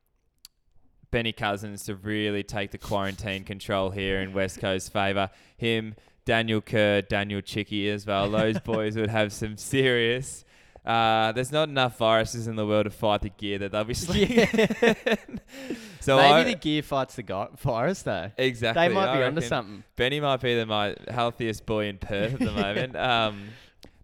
[1.14, 5.30] Benny Cousins to really take the quarantine control here in West Coast favour.
[5.56, 8.28] Him, Daniel Kerr, Daniel Chicky as well.
[8.28, 10.44] Those boys would have some serious.
[10.84, 13.94] Uh, there's not enough viruses in the world to fight the gear that they'll be
[13.94, 14.48] slinging.
[16.00, 18.32] so Maybe I, the gear fights the go- virus though.
[18.36, 18.88] exactly.
[18.88, 19.84] They might I be onto something.
[19.94, 22.96] Benny might be the my healthiest boy in Perth at the moment.
[22.96, 23.50] Um,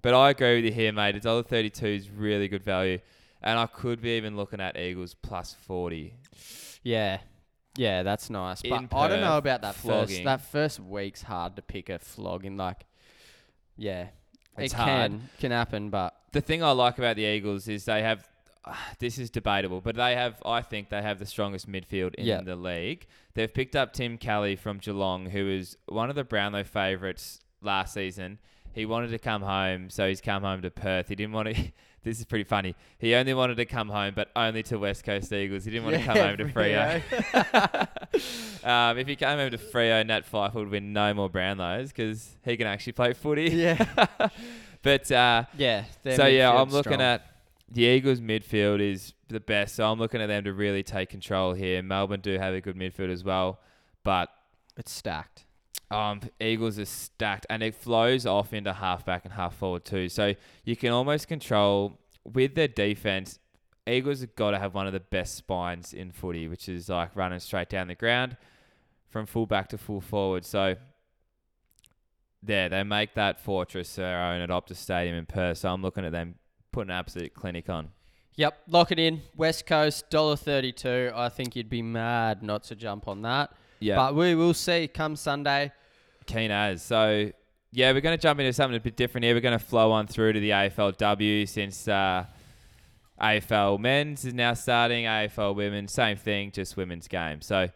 [0.00, 1.16] but I agree with you here, mate.
[1.16, 3.00] A dollar thirty-two is really good value,
[3.42, 6.14] and I could be even looking at Eagles plus forty.
[6.82, 7.18] Yeah.
[7.76, 8.60] Yeah, that's nice.
[8.62, 10.24] In But I don't know Perth, about that first flogging.
[10.24, 12.84] that first week's hard to pick a flog in like
[13.76, 14.08] yeah.
[14.58, 15.10] It's it hard.
[15.12, 18.26] can can happen, but The thing I like about the Eagles is they have.
[18.98, 20.42] This is debatable, but they have.
[20.44, 22.42] I think they have the strongest midfield in Yeah.
[22.42, 23.06] the league.
[23.34, 27.94] They've picked up Tim Kelly from Geelong, who is one of the Brownlow favourites last
[27.94, 28.38] season.
[28.74, 31.08] He wanted to come home, so he's come home to Perth.
[31.08, 31.72] He didn't want to.
[32.02, 32.74] This is pretty funny.
[32.98, 35.64] He only wanted to come home, but only to West Coast Eagles.
[35.66, 36.44] He didn't want to come Yeah, home to
[38.64, 38.64] Freo.
[38.64, 42.36] um, if he came home to Freo, Nat Fyfe would win no more Brownlows because
[42.44, 43.50] he can actually play footy.
[43.50, 43.84] Yeah.
[44.82, 45.84] but uh, yeah.
[46.14, 47.02] so yeah, I'm looking strong.
[47.02, 47.26] at
[47.70, 49.74] the Eagles midfield is the best.
[49.76, 51.82] So I'm looking at them to really take control here.
[51.82, 53.60] Melbourne do have a good midfield as well,
[54.04, 54.30] but
[54.76, 55.44] it's stacked.
[55.90, 60.08] Um, Eagles are stacked and it flows off into halfback and half forward too.
[60.08, 60.34] So
[60.64, 63.38] you can almost control with their defense.
[63.86, 67.16] Eagles have got to have one of the best spines in footy, which is like
[67.16, 68.36] running straight down the ground
[69.08, 70.44] from full back to full forward.
[70.44, 70.76] So
[72.42, 75.58] there, they make that fortress their own at Optus Stadium in Perth.
[75.58, 76.36] So I'm looking at them
[76.72, 77.88] putting an absolute clinic on.
[78.36, 79.22] Yep, lock it in.
[79.36, 81.10] West Coast, dollar thirty two.
[81.14, 83.52] I think you'd be mad not to jump on that.
[83.80, 85.72] Yeah, But we will see come Sunday.
[86.30, 86.82] Keen as.
[86.82, 87.30] So,
[87.72, 89.34] yeah, we're going to jump into something a bit different here.
[89.34, 92.24] We're going to flow on through to the AFLW since uh,
[93.20, 95.04] AFL men's is now starting.
[95.04, 97.40] AFL women, same thing, just women's game.
[97.42, 97.68] So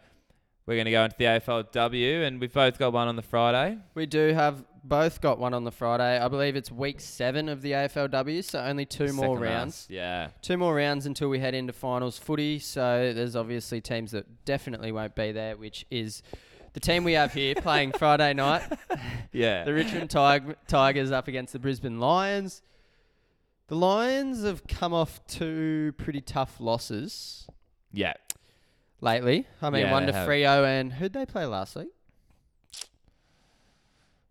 [0.67, 3.79] we're going to go into the AFLW, and we've both got one on the Friday.
[3.95, 6.19] We do have both got one on the Friday.
[6.19, 9.75] I believe it's week seven of the AFLW, so only two more rounds.
[9.75, 9.91] last.
[9.91, 10.29] Yeah.
[10.43, 12.59] Two more rounds until we head into finals footy.
[12.59, 16.23] So there's obviously teams that definitely won't be there, which is
[16.75, 18.63] the team we have here playing Friday night.
[19.33, 19.65] Yeah.
[19.65, 22.63] The Richmond Tig- Tigers up against the Brisbane Lions.
[23.67, 27.49] The Lions have come off two pretty tough losses
[27.93, 28.13] yeah.
[29.01, 29.49] lately.
[29.61, 30.27] I mean, Yeah, one they to have.
[30.27, 31.89] Frio and who'd they play last week?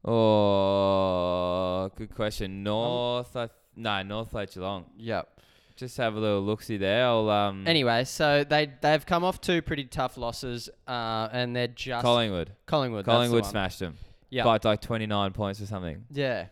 [0.06, 2.64] Oh, good question.
[2.64, 4.86] North, I th- no, North Lake Geelong.
[4.98, 5.42] Yep.
[5.84, 7.06] Just have a little look see there.
[7.06, 7.68] I'll um.
[7.68, 12.52] Anyway, so they they've come off two pretty tough losses, uh, and they're just Collingwood.
[12.68, 13.04] Collingwood.
[13.04, 13.52] that's the Collingwood one.
[13.52, 13.98] smashed them.
[14.30, 14.46] Yeah.
[14.46, 16.06] By like 29 points or something.
[16.10, 16.46] Yeah.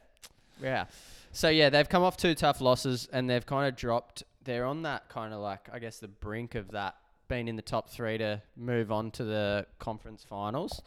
[0.61, 0.85] Yeah.
[1.31, 4.23] So yeah, they've come off two tough losses and they've kind of dropped.
[4.43, 6.97] They're on that kind of like I guess the brink of that
[7.29, 10.81] being in the top three to move on to the conference finals.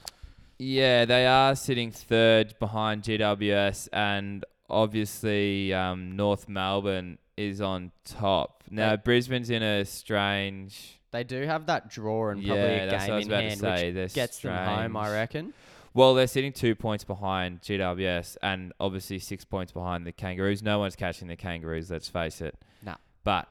[0.58, 8.62] Yeah, they are sitting third behind GWS, and obviously um, North Melbourne is on top.
[8.70, 10.98] Now They- Brisbane's in a strange.
[11.10, 13.60] They do have that draw and probably Yeah, a I game in about to hand,
[13.60, 14.96] say, which gets them home.
[14.96, 15.54] I reckon.
[15.92, 20.60] Well, they're sitting two points behind GWS, and obviously six points behind the Kangaroos.
[20.60, 21.88] No one's catching the Kangaroos.
[21.88, 22.56] Let's face it.
[22.82, 22.96] Nah.
[23.22, 23.46] But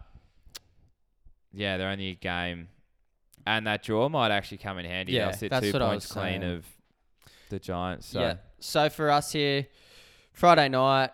[1.54, 2.68] yeah, they're only a game,
[3.46, 5.14] and that draw might actually come in handy.
[5.14, 6.44] Yeah, They'll sit that's two what I points was clean saying.
[6.44, 6.66] of
[7.50, 8.08] the Giants.
[8.08, 8.20] So.
[8.20, 8.36] Yeah.
[8.60, 9.68] So for us here,
[10.34, 11.12] Friday night,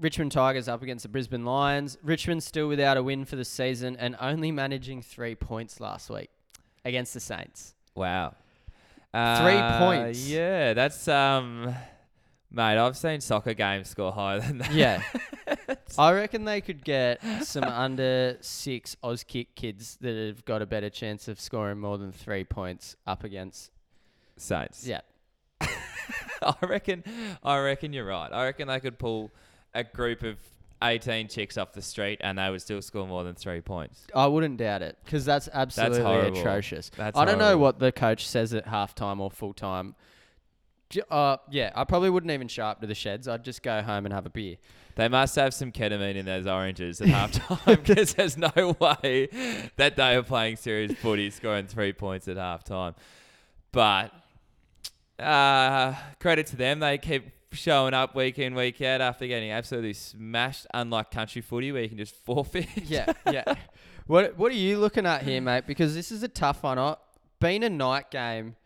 [0.00, 1.98] Richmond Tigers up against the Brisbane Lions.
[2.02, 6.30] Richmond still without a win for the season and only managing three points last week
[6.84, 7.74] against the Saints.
[7.94, 8.34] Wow.
[9.12, 10.28] Three Uh, points.
[10.28, 11.74] Yeah, that's um,
[12.50, 12.78] mate.
[12.78, 14.72] I've seen soccer games score higher than that.
[14.72, 15.02] Yeah.
[15.98, 20.66] I reckon they could get some under six Oz kick kids that have got a
[20.66, 23.72] better chance of scoring more than three points up against.
[24.36, 24.86] Saints.
[24.86, 25.00] Yeah.
[25.60, 27.02] I reckon.
[27.42, 28.30] I reckon you're right.
[28.32, 29.32] I reckon they could pull
[29.74, 30.36] a group of
[30.82, 34.06] 18 chicks off the street and they would still score more than three points.
[34.14, 36.38] I wouldn't doubt it because that's absolutely horrible.
[36.38, 36.90] atrocious.
[36.96, 37.62] That's I don't know horrible.
[37.62, 39.94] what the coach says at halftime or full time.
[40.90, 43.26] J- Uh, yeah, I probably wouldn't even show up to the sheds.
[43.28, 44.56] I'd just go home and have a beer.
[44.94, 49.28] They must have some ketamine in those oranges at halftime because there's no way
[49.76, 52.94] that they are playing serious footy scoring three points at halftime.
[53.72, 54.12] But
[55.18, 59.94] uh, credit to them, they keep showing up week in, week out after getting absolutely
[59.94, 62.66] smashed, unlike country footy where you can just forfeit.
[62.84, 63.54] Yeah, yeah.
[64.06, 65.66] What What are you looking at here, mate?
[65.66, 66.78] Because this is a tough one.
[66.78, 66.96] I,
[67.40, 68.56] been a night game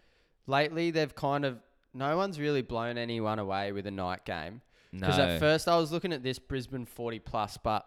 [0.46, 0.90] lately.
[0.90, 1.58] They've kind of
[1.94, 4.60] no one's really blown anyone away with a night game.
[4.92, 5.24] Because No.
[5.24, 7.86] at first I was looking at this Brisbane forty plus, but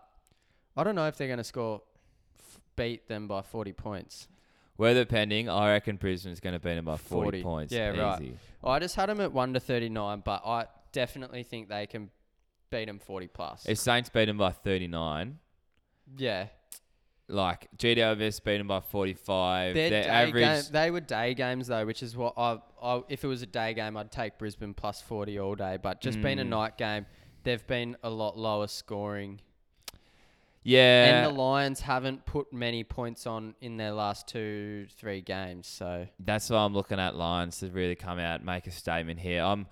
[0.77, 1.81] I don't know if they're going to score
[2.39, 4.27] f- beat them by forty points.
[4.77, 7.43] Weather pending, I reckon Brisbane's going to beat them by 40, 40.
[7.43, 7.73] points.
[7.73, 8.35] Yeah, right.
[8.61, 10.65] I just had them at one to thirty nine, but I
[10.95, 12.09] definitely think they can
[12.71, 13.65] beat them forty plus.
[13.67, 15.37] If Saints beat them by 39,
[16.17, 16.47] yeah,
[17.27, 20.43] like GWS beat them by 45, Their their average.
[20.43, 23.01] game, they were day games though, which is what I, I.
[23.09, 25.77] If it was a day game, I'd take Brisbane plus forty all day.
[25.81, 26.49] But just being a Mm.
[26.49, 27.05] night game,
[27.43, 29.39] they've been a lot lower scoring,
[30.63, 31.25] yeah.
[31.25, 35.67] and the Lions haven't put many points on in their last two, three games.
[35.67, 39.19] So That's why I'm looking at Lions to really come out and make a statement
[39.19, 39.43] here.
[39.43, 39.67] I'm,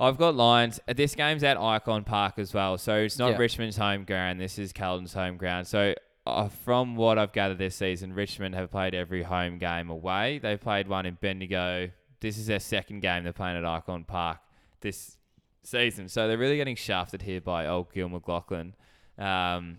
[0.00, 0.80] I've got Lions.
[0.88, 3.36] uh, This game's at Icon Park as well, so it's not Yeah.
[3.38, 4.40] Richmond's Richmond's home ground.
[4.40, 5.66] This is Carlton's home ground.
[5.66, 5.94] So,
[6.26, 10.38] uh, from what I've gathered this season, Richmond have played every home game away.
[10.38, 11.90] They've played one in Bendigo.
[12.20, 14.38] This is their second game they're playing at Icon Park
[14.80, 15.16] this
[15.62, 16.08] season.
[16.08, 18.72] So they're really getting shafted here by old Gil McLachlan.
[19.18, 19.78] Um,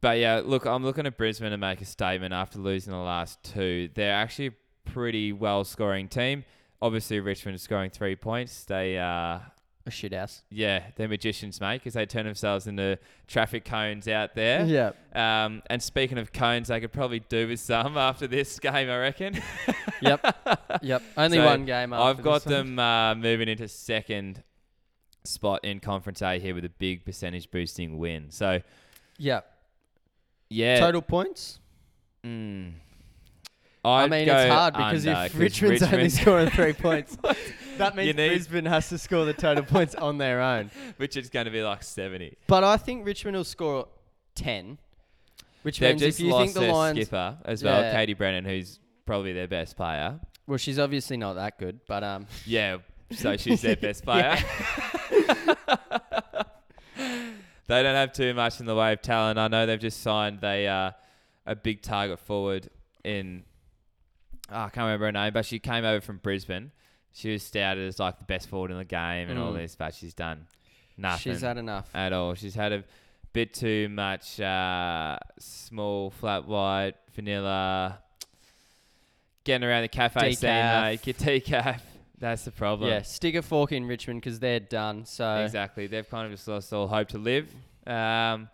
[0.00, 3.42] but yeah, look, I'm looking at Brisbane to make a statement after losing the last
[3.42, 3.90] two.
[3.94, 4.52] They're actually a
[4.90, 6.44] pretty well scoring team.
[6.80, 8.64] Obviously, Richmond is scoring three points.
[8.64, 9.40] They, uh,
[9.86, 10.42] a shit house.
[10.50, 14.64] yeah, they're magicians, mate, because they turn themselves into traffic cones out there.
[14.66, 14.92] Yeah.
[15.14, 18.98] Um, and speaking of cones, they could probably do with some after this game, I
[18.98, 19.40] reckon.
[20.02, 20.36] Yep.
[20.82, 21.02] Yep.
[21.16, 21.92] Only So, one game.
[21.94, 24.44] After I've got them uh, moving into second
[25.24, 28.30] spot in Conference A here with a big percentage boosting win.
[28.30, 28.60] So,
[29.16, 29.50] Yep.
[30.50, 30.78] yeah.
[30.78, 31.58] Total points.
[32.22, 32.74] Mm.
[33.84, 37.16] I I'd mean, go it's hard because under, if Richmond's only scoring three points,
[37.78, 40.70] that means need- Brisbane has to score the total points on their own.
[40.96, 42.36] which is going to be like 70.
[42.46, 43.86] But I think Richmond will score
[44.34, 44.78] 10,
[45.62, 46.98] which They've means just if you lost think the their Lions.
[46.98, 47.92] skipper as well, Yeah.
[47.92, 50.18] Katie Brennan, who's probably their best player.
[50.46, 52.78] Well, she's obviously not that good, but um, Yeah,
[53.12, 54.36] so she's their best player.
[57.66, 59.38] they don't have too much in the way of talent.
[59.38, 60.92] I know they've just signed they uh,
[61.46, 62.68] a big target forward
[63.04, 63.44] in
[64.50, 66.70] oh, I can't remember her name, but she came over from Brisbane.
[67.12, 69.56] She was touted as like the best forward in the game and all Mm.
[69.58, 70.46] this, but she's done
[70.96, 71.88] nothing She's had enough.
[71.94, 72.34] at all.
[72.34, 72.84] She's had a
[73.32, 77.98] bit too much uh, small, flat white, vanilla,
[79.44, 80.82] getting around the cafe scene, Decaf.
[80.82, 81.02] mate.
[81.02, 81.80] Get decaf.
[82.20, 82.90] That's the problem.
[82.90, 85.04] Yeah, stick a fork in Richmond because they're done.
[85.04, 85.86] So Exactly.
[85.86, 87.48] They've kind of just lost all hope to live.
[87.86, 88.48] Um,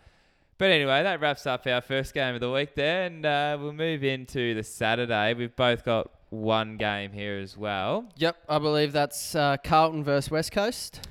[0.59, 3.73] but anyway, that wraps up our first game of the week there, and uh, we'll
[3.73, 5.35] move into the Saturday.
[5.35, 8.07] We've both got one game here as well.
[8.17, 11.07] Yep, I believe that's uh, Carlton versus West Coast.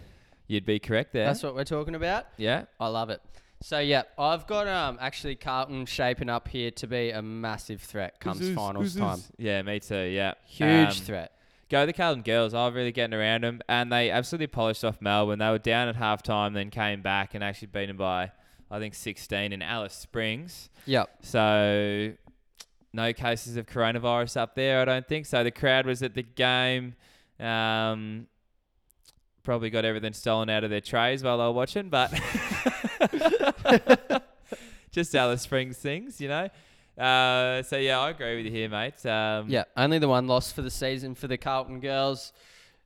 [0.47, 1.25] You'd be correct there.
[1.25, 2.25] That's what we're talking about.
[2.37, 2.65] yeah.
[2.79, 3.21] I love it.
[3.61, 8.19] So yeah, I've got um actually Carlton shaping up here to be a massive threat
[8.19, 9.19] comes finals time.
[9.37, 9.95] Yeah, me too.
[9.95, 10.33] Yeah.
[10.45, 10.67] Huge
[10.99, 11.31] Um, threat.
[11.69, 12.53] Go the Carlton girls.
[12.53, 15.39] I was really getting around them, and they absolutely polished off Melbourne.
[15.39, 18.31] They were down at halftime, then came back and actually beat them by,
[18.73, 20.69] I think, 16 in Alice Springs.
[20.87, 21.09] Yep.
[21.21, 22.13] So,
[22.91, 25.25] no cases of coronavirus up there, I don't think.
[25.25, 26.95] So the crowd was at the game.
[27.39, 28.27] Um,
[29.43, 32.11] probably got everything stolen out of their trays while they were watching, but
[34.91, 36.49] just Alice Springs things, you know.
[36.97, 39.03] Uh, so yeah, I agree with you here, mate.
[39.05, 42.31] Um, Yeah, only the one loss for the season for the Carlton girls.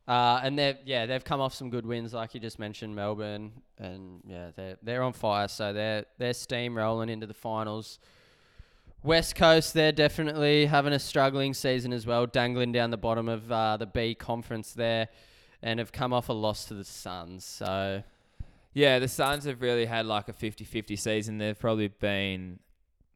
[0.08, 3.51] Uh, and they've yeah they've come off some good wins like you just mentioned Melbourne
[3.78, 7.99] and yeah they're they're on fire so they're they're steamrolling into the finals.
[9.03, 13.51] West Coast they're definitely having a struggling season as well, dangling down the bottom of
[13.51, 15.10] uh, the B conference there,
[15.62, 17.43] and have come off a loss to the Suns.
[17.45, 18.01] So
[18.74, 21.38] Yeah, the Suns have really had like a 50-50 season.
[21.38, 22.60] They've probably been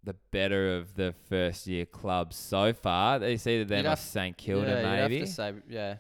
[0.03, 3.19] the better of the first year clubs so far.
[3.19, 3.29] Them
[3.79, 5.19] You'd or have- St Kilda yeah, maybe.
[5.19, 5.95] have to say yeah.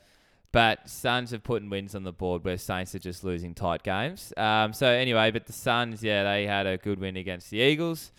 [0.53, 4.33] But Suns have put wins on the board where Saints are just losing tight games.
[4.35, 8.11] Um, so anyway, but the Suns, yeah, they had a good win against the Eagles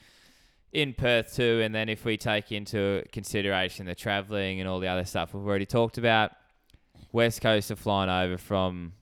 [0.73, 1.61] in Perth too.
[1.63, 5.47] And then if we take into consideration the travelling and all the other stuff we've
[5.47, 6.33] already talked about,
[7.13, 8.95] West Coast are flying over from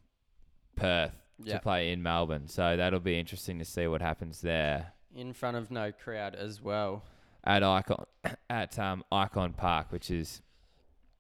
[0.75, 1.55] Perth Yeah.
[1.55, 2.49] to play in Melbourne.
[2.49, 6.61] So that'll be interesting to see what happens there in front of no crowd as
[6.61, 7.05] well.
[7.45, 8.07] at Icon
[8.51, 10.43] at um, Icon Park, which is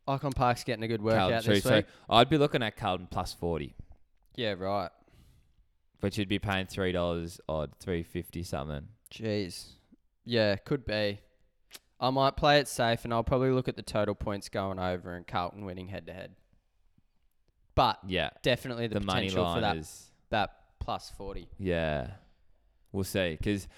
[0.08, 1.86] Icon Park's getting a good workout this So week.
[2.08, 3.74] I'd be looking at Carlton plus forty.
[4.36, 4.90] Yeah, right.
[6.00, 8.88] But you'd be paying three dollars odd, three fifty something.
[9.12, 9.72] Jeez.
[10.24, 11.20] Yeah, could be.
[11.98, 15.14] I might play it safe and I'll probably look at the total points going over
[15.14, 16.34] and Carlton winning head to head.
[17.74, 21.48] But Yeah, definitely the, the, money potential line for that, is that plus 40.
[21.58, 22.12] yeah.
[22.92, 23.68] We'll see because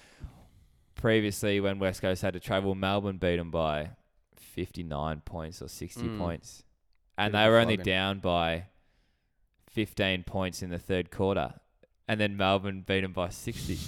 [0.95, 3.89] previously when West Coast had to travel, Melbourne beat them by
[4.53, 6.17] fifty nine points or sixty Mm.
[6.19, 6.63] points,
[7.17, 7.91] and Bit they were only flogging.
[7.93, 8.65] down by
[9.69, 11.53] fifteen points in the third quarter,
[12.07, 13.77] and then Melbourne beat them by sixty.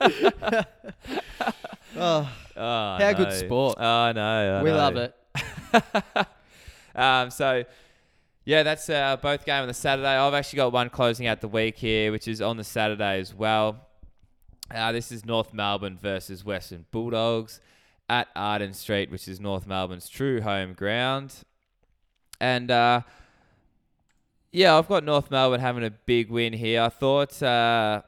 [2.00, 3.76] Oh, Oh, How good sport.
[3.78, 4.58] Oh, I know.
[4.58, 4.76] I we know.
[4.76, 5.14] love it.
[6.94, 7.64] um, so,
[8.44, 10.08] yeah, that's uh, both game on the Saturday.
[10.08, 13.34] I've actually got one closing out the week here, which is on the Saturday as
[13.34, 13.86] well.
[14.72, 17.60] Uh, this is North Melbourne versus Western Bulldogs
[18.08, 21.34] at Arden Street, which is North Melbourne's true home ground.
[22.40, 23.02] And uh,
[24.52, 26.82] yeah, I've got North Melbourne having a big win here.
[26.82, 28.02] I thought uh,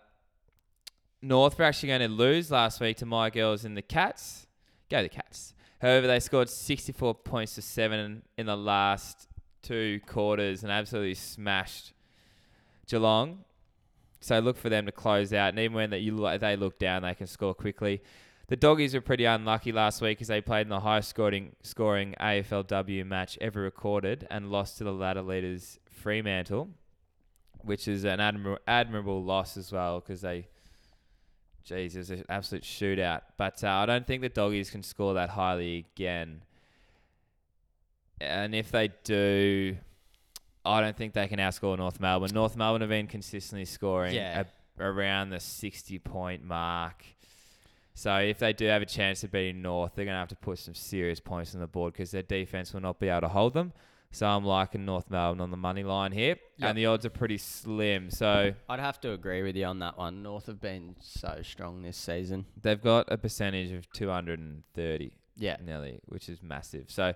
[1.20, 4.46] North were actually going to lose last week to my girls in the Cats.
[4.88, 5.54] Go the Cats.
[5.80, 9.28] However, they scored 64 points to seven in the last
[9.62, 11.92] two quarters and absolutely smashed
[12.86, 13.44] Geelong.
[14.20, 17.02] So look for them to close out, and even when that you they look down,
[17.02, 18.02] they can score quickly.
[18.50, 22.16] The doggies were pretty unlucky last week as they played in the highest scoring scoring
[22.20, 26.68] AFLW match ever recorded and lost to the ladder leaders Fremantle,
[27.62, 30.48] which is an admir- admirable loss as well because they,
[31.62, 33.20] geez, it was an absolute shootout.
[33.36, 36.42] But uh, I don't think the doggies can score that highly again.
[38.20, 39.76] And if they do,
[40.64, 42.32] I don't think they can outscore North Melbourne.
[42.34, 44.42] North Melbourne have been consistently scoring Yeah.
[44.78, 47.04] a- around the 60 point mark.
[48.00, 50.34] So if they do have a chance of beating North, they're going to have to
[50.36, 53.28] put some serious points on the board because their defense will not be able to
[53.28, 53.74] hold them.
[54.10, 56.68] So I'm liking North Melbourne on the money line here, Yep.
[56.70, 58.10] and the odds are pretty slim.
[58.10, 60.22] So I'd have to agree with you on that one.
[60.22, 62.46] North have been so strong this season.
[62.62, 65.58] they've got a percentage of 230 Yeah.
[65.62, 66.90] nearly, which is massive.
[66.90, 67.12] So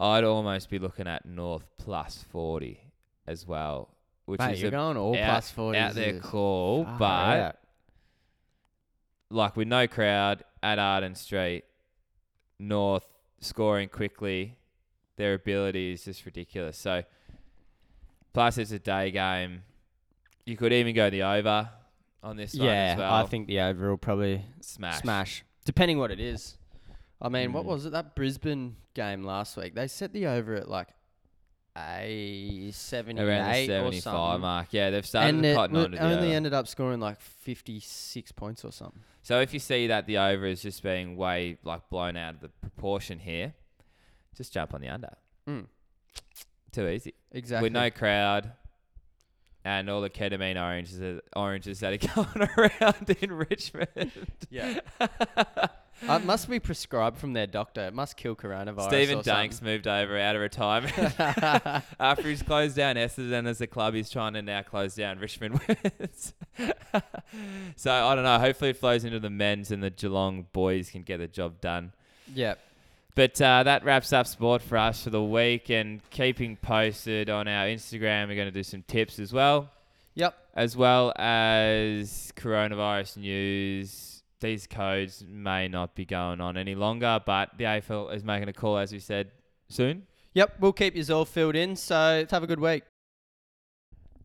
[0.00, 2.80] I'd almost be looking at North plus 40
[3.28, 3.94] as well,
[4.24, 5.78] which Mate, is you're going all out, plus 40.
[5.78, 7.60] out there call, but
[9.30, 11.64] like with no crowd at Arden Street,
[12.58, 13.06] North
[13.40, 14.56] scoring quickly,
[15.16, 16.76] their ability is just ridiculous.
[16.78, 17.02] So,
[18.32, 19.62] plus it's a day game.
[20.44, 21.70] You could even go the over.
[22.20, 23.14] on this one Yeah, as well.
[23.14, 24.98] I think the over will probably smash.
[25.02, 26.56] smash, depending what it is.
[27.22, 27.68] I mean, what Mm.
[27.68, 27.90] was it?
[27.92, 30.88] That Brisbane game last week, they set the over at like
[32.00, 34.40] a 78 Around the or 75 something.
[34.40, 34.68] mark.
[34.72, 36.36] Yeah, they've started and to it cotton w- on to the only over.
[36.36, 39.00] ended up scoring like 56 points or something.
[39.22, 42.40] So if you see that the over is just being way like blown out of
[42.40, 43.54] the proportion here,
[44.36, 45.14] just jump on the under.
[45.48, 45.66] Mm.
[46.72, 47.14] Too easy.
[47.32, 47.66] Exactly.
[47.66, 48.52] With no crowd
[49.64, 54.12] and all the ketamine oranges oranges that are going around in Richmond.
[54.50, 54.80] Yeah.
[56.06, 57.86] Uh, it must be prescribed from their doctor.
[57.86, 58.88] It must kill coronavirus.
[58.88, 60.92] Stephen or Danks moved over out of retirement
[62.00, 63.94] after he's closed down Essendon as a club.
[63.94, 65.60] He's trying to now close down Richmond.
[65.66, 66.34] Wins.
[67.76, 68.38] so I don't know.
[68.38, 71.92] Hopefully it flows into the men's and the Geelong boys can get the job done.
[72.34, 72.58] Yep.
[73.14, 75.70] But uh, that wraps up sport for us for the week.
[75.70, 79.70] And keeping posted on our Instagram, we're going to do some tips as well,
[80.14, 80.36] Yep.
[80.54, 84.17] as well as coronavirus news.
[84.40, 88.52] These codes may not be going on any longer, but the AFL is making a
[88.52, 89.32] call, as we said,
[89.68, 90.06] soon.
[90.34, 90.56] Yep.
[90.60, 91.74] We'll keep you all filled in.
[91.74, 92.84] So have a good week.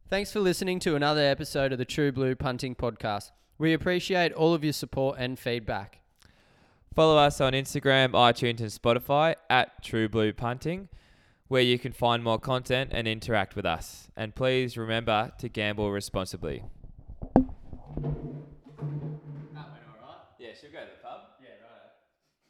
[0.09, 3.31] Thanks for listening to another episode of the True Blue Punting Podcast.
[3.57, 6.01] We appreciate all of your support and feedback.
[6.93, 10.89] Follow us on Instagram, iTunes, and Spotify at True Blue Punting,
[11.47, 14.09] where you can find more content and interact with us.
[14.15, 16.63] And please remember to gamble responsibly.